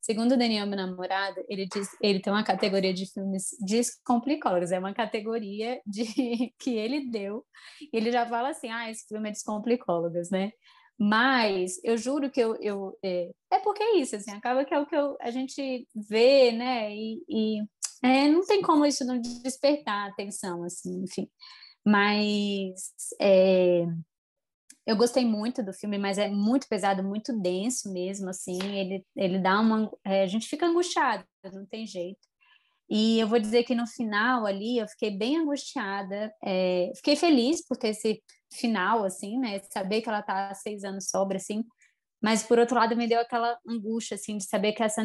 Segundo 0.00 0.32
o 0.32 0.36
Daniel, 0.36 0.66
meu 0.66 0.76
namorado, 0.76 1.42
ele 1.48 1.66
diz, 1.66 1.88
ele 2.00 2.20
tem 2.20 2.32
uma 2.32 2.44
categoria 2.44 2.94
de 2.94 3.10
filmes 3.12 3.48
descomplicólogos, 3.60 4.70
é 4.70 4.78
uma 4.78 4.94
categoria 4.94 5.80
de 5.84 6.04
que 6.60 6.76
ele 6.76 7.10
deu. 7.10 7.44
E 7.92 7.96
ele 7.96 8.12
já 8.12 8.24
fala 8.24 8.50
assim: 8.50 8.70
"Ah, 8.70 8.88
esse 8.90 9.04
filme 9.08 9.28
é 9.28 9.32
descomplicólogos, 9.32 10.30
né?" 10.30 10.52
Mas 10.98 11.78
eu 11.84 11.96
juro 11.98 12.30
que 12.30 12.40
eu, 12.40 12.56
eu 12.60 12.96
é, 13.02 13.30
é, 13.52 13.58
porque 13.58 13.82
é 13.82 13.96
isso, 13.96 14.16
assim, 14.16 14.30
acaba 14.30 14.64
que 14.64 14.72
é 14.72 14.78
o 14.78 14.86
que 14.86 14.96
eu, 14.96 15.16
a 15.20 15.30
gente 15.30 15.86
vê, 16.08 16.52
né? 16.52 16.94
E, 16.94 17.22
e 17.28 17.62
é, 18.02 18.28
não 18.28 18.46
tem 18.46 18.62
como 18.62 18.86
isso 18.86 19.04
não 19.04 19.20
despertar 19.20 20.08
atenção, 20.08 20.62
assim, 20.64 21.02
enfim. 21.02 21.28
Mas 21.86 22.90
é, 23.20 23.86
eu 24.86 24.96
gostei 24.96 25.24
muito 25.24 25.62
do 25.62 25.72
filme, 25.72 25.98
mas 25.98 26.18
é 26.18 26.28
muito 26.28 26.68
pesado, 26.68 27.02
muito 27.02 27.32
denso 27.40 27.92
mesmo, 27.92 28.28
assim. 28.28 28.58
Ele, 28.76 29.04
ele 29.16 29.38
dá 29.38 29.60
uma. 29.60 29.90
É, 30.04 30.22
a 30.22 30.26
gente 30.26 30.48
fica 30.48 30.66
angustiado, 30.66 31.24
não 31.52 31.66
tem 31.66 31.86
jeito. 31.86 32.18
E 32.88 33.18
eu 33.20 33.28
vou 33.28 33.38
dizer 33.40 33.64
que 33.64 33.74
no 33.74 33.86
final 33.86 34.46
ali 34.46 34.78
eu 34.78 34.88
fiquei 34.88 35.10
bem 35.10 35.38
angustiada. 35.38 36.32
É, 36.44 36.92
fiquei 36.96 37.16
feliz 37.16 37.66
por 37.66 37.76
ter 37.76 37.88
esse 37.88 38.22
final, 38.52 39.04
assim, 39.04 39.38
né? 39.38 39.60
Saber 39.72 40.02
que 40.02 40.08
ela 40.08 40.22
tá 40.22 40.50
há 40.50 40.54
seis 40.54 40.84
anos 40.84 41.08
sobra, 41.10 41.36
assim. 41.36 41.64
Mas 42.22 42.42
por 42.44 42.58
outro 42.58 42.76
lado 42.76 42.96
me 42.96 43.08
deu 43.08 43.20
aquela 43.20 43.58
angústia, 43.68 44.14
assim, 44.14 44.38
de 44.38 44.44
saber 44.44 44.72
que 44.72 44.82
essa 44.82 45.02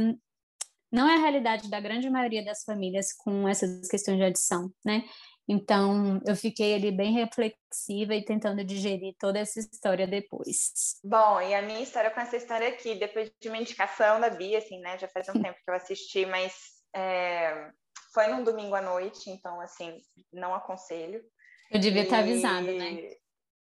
não 0.91 1.10
é 1.10 1.15
a 1.15 1.20
realidade 1.20 1.70
da 1.70 1.80
grande 1.80 2.10
maioria 2.10 2.44
das 2.44 2.63
famílias 2.63 3.13
com 3.13 3.48
essas 3.48 3.88
questões 3.88 4.17
de 4.17 4.24
adição, 4.24 4.72
né? 4.86 5.04
Então, 5.47 6.21
eu 6.25 6.36
fiquei 6.36 6.75
ali 6.75 6.91
bem 6.91 7.13
reflexiva 7.13 8.13
e 8.13 8.23
tentando 8.23 8.63
digerir 8.63 9.15
toda 9.19 9.39
essa 9.39 9.60
história 9.60 10.08
depois. 10.08 10.99
Bom, 11.04 11.41
e 11.41 11.54
a 11.54 11.62
minha 11.62 11.82
história 11.82 12.12
com 12.12 12.19
essa 12.19 12.38
história 12.38 12.69
aqui, 12.69 12.95
depois 12.95 13.32
de 13.39 13.49
uma 13.49 13.58
indicação 13.58 14.19
da 14.19 14.30
Bia, 14.30 14.60
assim, 14.60 14.80
né? 14.80 14.97
Já 14.97 15.08
faz 15.08 15.27
um 15.30 15.41
tempo 15.41 15.58
que 15.63 15.69
eu 15.69 15.75
assisti, 15.75 16.25
mas 16.25 16.54
é, 16.95 17.69
foi 18.13 18.27
num 18.27 18.43
domingo 18.43 18.75
à 18.75 18.82
noite, 18.82 19.30
então, 19.30 19.60
assim, 19.60 19.97
não 20.32 20.54
aconselho. 20.54 21.21
Eu 21.71 21.80
devia 21.80 22.01
e... 22.01 22.04
estar 22.04 22.19
avisada, 22.19 22.71
né? 22.71 23.10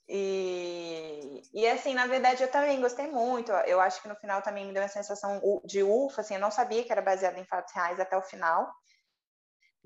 E, 0.08 1.42
e 1.52 1.66
assim, 1.66 1.92
na 1.92 2.06
verdade, 2.06 2.40
eu 2.40 2.50
também 2.50 2.80
gostei 2.80 3.08
muito. 3.08 3.50
Eu 3.50 3.80
acho 3.80 4.00
que 4.00 4.08
no 4.08 4.14
final 4.14 4.40
também 4.40 4.64
me 4.64 4.72
deu 4.72 4.82
uma 4.82 4.88
sensação 4.88 5.40
de 5.64 5.82
ufa, 5.82 6.20
assim, 6.20 6.34
eu 6.34 6.40
não 6.40 6.50
sabia 6.50 6.84
que 6.84 6.92
era 6.92 7.02
baseado 7.02 7.36
em 7.38 7.44
fatos 7.44 7.74
reais 7.74 7.98
até 7.98 8.16
o 8.16 8.22
final 8.22 8.72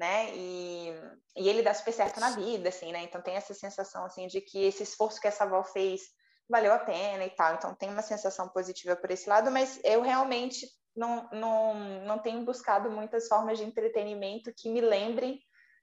né? 0.00 0.34
E, 0.34 0.94
e 1.40 1.48
ele 1.48 1.62
dá 1.62 1.72
super 1.72 1.92
certo 1.92 2.20
na 2.20 2.31
vida, 2.33 2.68
assim, 2.68 2.92
né? 2.92 3.03
Então 3.03 3.22
tem 3.22 3.35
essa 3.35 3.55
sensação, 3.55 4.05
assim, 4.05 4.26
de 4.26 4.42
que 4.42 4.62
esse 4.62 4.83
esforço 4.83 5.18
que 5.18 5.26
essa 5.26 5.44
avó 5.44 5.64
fez 5.64 6.03
valeu 6.46 6.72
a 6.72 6.79
pena 6.79 7.24
e 7.24 7.31
tal. 7.31 7.55
Então 7.55 7.74
tem 7.74 7.88
uma 7.88 8.03
sensação 8.03 8.46
positiva 8.50 8.94
por 8.94 9.11
esse 9.11 9.26
lado, 9.26 9.50
mas 9.50 9.81
eu 9.83 10.03
realmente 10.03 10.66
não, 10.94 11.31
não, 11.33 11.74
não 12.05 12.18
tenho 12.18 12.44
buscado 12.44 12.90
muitas 12.90 13.26
formas 13.26 13.57
de 13.57 13.64
entretenimento 13.64 14.53
que 14.55 14.68
me 14.68 14.83
lembrem, 14.83 15.40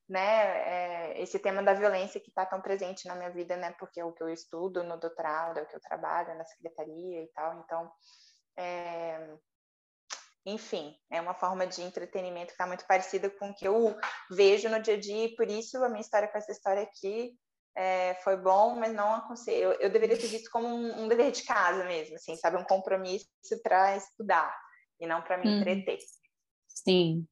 né? 0.08 1.14
É, 1.16 1.22
esse 1.24 1.40
tema 1.40 1.64
da 1.64 1.74
violência 1.74 2.22
que 2.22 2.30
está 2.30 2.46
tão 2.46 2.62
presente 2.62 3.08
na 3.08 3.16
minha 3.16 3.32
vida, 3.32 3.58
né? 3.58 3.74
Porque 3.80 4.00
é 4.00 4.06
o 4.06 4.14
que 4.14 4.22
eu 4.22 4.30
estudo 4.30 4.84
no 4.84 5.00
doutorado, 5.00 5.58
é 5.58 5.64
o 5.64 5.66
que 5.66 5.76
eu 5.76 5.82
trabalho 5.82 6.38
na 6.38 6.46
secretaria 6.46 7.24
e 7.24 7.28
tal. 7.34 7.60
Então, 7.64 7.92
é, 8.58 9.36
enfim, 10.48 10.96
é 11.12 11.20
uma 11.20 11.34
forma 11.34 11.68
de 11.68 11.82
entretenimento 11.82 12.48
que 12.48 12.52
está 12.54 12.66
muito 12.66 12.88
parecida 12.88 13.30
com 13.30 13.50
o 13.50 13.54
que 13.54 13.68
eu 13.68 13.94
vejo 14.32 14.70
no 14.70 14.82
dia 14.82 14.94
a 14.94 15.00
dia, 15.00 15.26
e 15.26 15.36
por 15.36 15.50
isso 15.50 15.78
a 15.84 15.90
minha 15.90 16.00
história 16.00 16.30
com 16.30 16.38
essa 16.38 16.54
história 16.54 16.84
aqui 16.84 17.38
é, 17.76 18.14
foi 18.24 18.38
bom, 18.38 18.76
mas 18.80 18.94
não 18.94 19.14
aconselho. 19.14 19.58
Eu, 19.58 19.72
eu 19.74 19.90
deveria 19.90 20.18
ter 20.18 20.28
visto 20.28 20.50
como 20.50 20.66
um, 20.66 21.04
um, 21.04 21.08
dever 21.10 21.34
de 21.34 21.44
casa 21.44 21.84
mesmo, 21.84 22.16
assim, 22.16 22.38
sabe? 22.38 22.56
Um 22.56 22.64
compromisso 22.64 23.28
para 23.62 23.98
estudar 23.98 24.58
e 25.02 25.06
não 25.06 25.22
para 25.22 25.38
me 25.38 25.50
hum. 25.50 25.58
entreter. 25.58 26.00
Sim. 26.70 27.28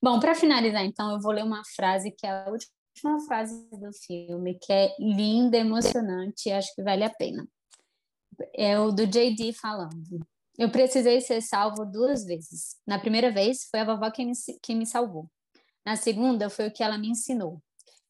Bom, 0.00 0.20
para 0.20 0.36
finalizar, 0.36 0.84
então, 0.84 1.12
eu 1.12 1.20
vou 1.20 1.32
ler 1.32 1.42
uma 1.42 1.62
frase 1.74 2.12
que 2.12 2.24
é 2.24 2.30
a 2.30 2.48
última 2.48 3.26
frase 3.26 3.68
do 3.68 3.92
filme, 3.92 4.56
que 4.62 4.72
é 4.72 4.94
linda, 5.00 5.58
emocionante 5.58 6.48
e 6.48 6.52
acho 6.52 6.72
que 6.72 6.84
vale 6.84 7.02
a 7.02 7.10
pena. 7.10 7.44
É 8.54 8.78
o 8.78 8.92
do 8.92 9.08
JD 9.08 9.52
falando. 9.54 10.24
Eu 10.58 10.70
precisei 10.70 11.20
ser 11.20 11.40
salvo 11.40 11.84
duas 11.84 12.24
vezes. 12.24 12.76
Na 12.84 12.98
primeira 12.98 13.30
vez, 13.30 13.68
foi 13.70 13.78
a 13.78 13.84
vovó 13.84 14.10
que 14.10 14.24
me, 14.24 14.32
que 14.60 14.74
me 14.74 14.84
salvou. 14.84 15.30
Na 15.86 15.94
segunda, 15.94 16.50
foi 16.50 16.66
o 16.66 16.72
que 16.72 16.82
ela 16.82 16.98
me 16.98 17.08
ensinou. 17.08 17.62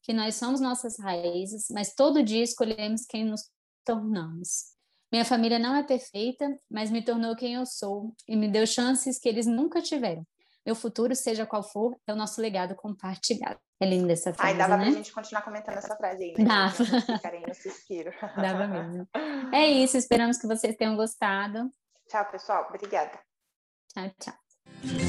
Que 0.02 0.14
nós 0.14 0.37
somos 0.37 0.58
nossas 0.58 0.98
raízes, 0.98 1.66
mas 1.70 1.94
todo 1.94 2.22
dia 2.22 2.42
escolhemos 2.42 3.04
quem 3.04 3.24
nos 3.24 3.42
tornamos. 3.84 4.78
Minha 5.12 5.24
família 5.24 5.58
não 5.58 5.76
é 5.76 5.82
perfeita, 5.82 6.58
mas 6.70 6.90
me 6.90 7.02
tornou 7.02 7.37
quem 7.37 7.54
eu 7.54 7.66
sou 7.66 8.14
e 8.26 8.34
me 8.34 8.48
deu 8.48 8.66
chances 8.66 9.18
que 9.18 9.28
eles 9.28 9.46
nunca 9.46 9.82
tiveram. 9.82 10.26
Meu 10.64 10.74
futuro, 10.74 11.14
seja 11.14 11.46
qual 11.46 11.62
for, 11.62 11.96
é 12.06 12.12
o 12.12 12.16
nosso 12.16 12.40
legado 12.40 12.74
compartilhado. 12.74 13.58
É 13.80 13.88
linda 13.88 14.12
essa 14.12 14.34
frase, 14.34 14.52
Ai, 14.52 14.58
dava 14.58 14.76
né? 14.76 14.84
pra 14.84 14.94
gente 14.94 15.12
continuar 15.12 15.42
comentando 15.42 15.76
essa 15.76 15.96
frase 15.96 16.24
aí. 16.24 16.34
Né? 16.37 16.44
Dava. 16.44 16.84
Ficarem 17.00 17.42
no 17.46 17.54
suspiro. 17.54 18.11
Dava 18.37 18.66
mesmo. 18.66 19.08
É 19.54 19.66
isso, 19.66 19.96
esperamos 19.96 20.37
que 20.37 20.46
vocês 20.46 20.76
tenham 20.76 20.94
gostado. 20.94 21.72
Tchau, 22.08 22.24
pessoal. 22.30 22.66
Obrigada. 22.70 23.20
Tchau, 23.94 24.10
tchau. 24.18 25.07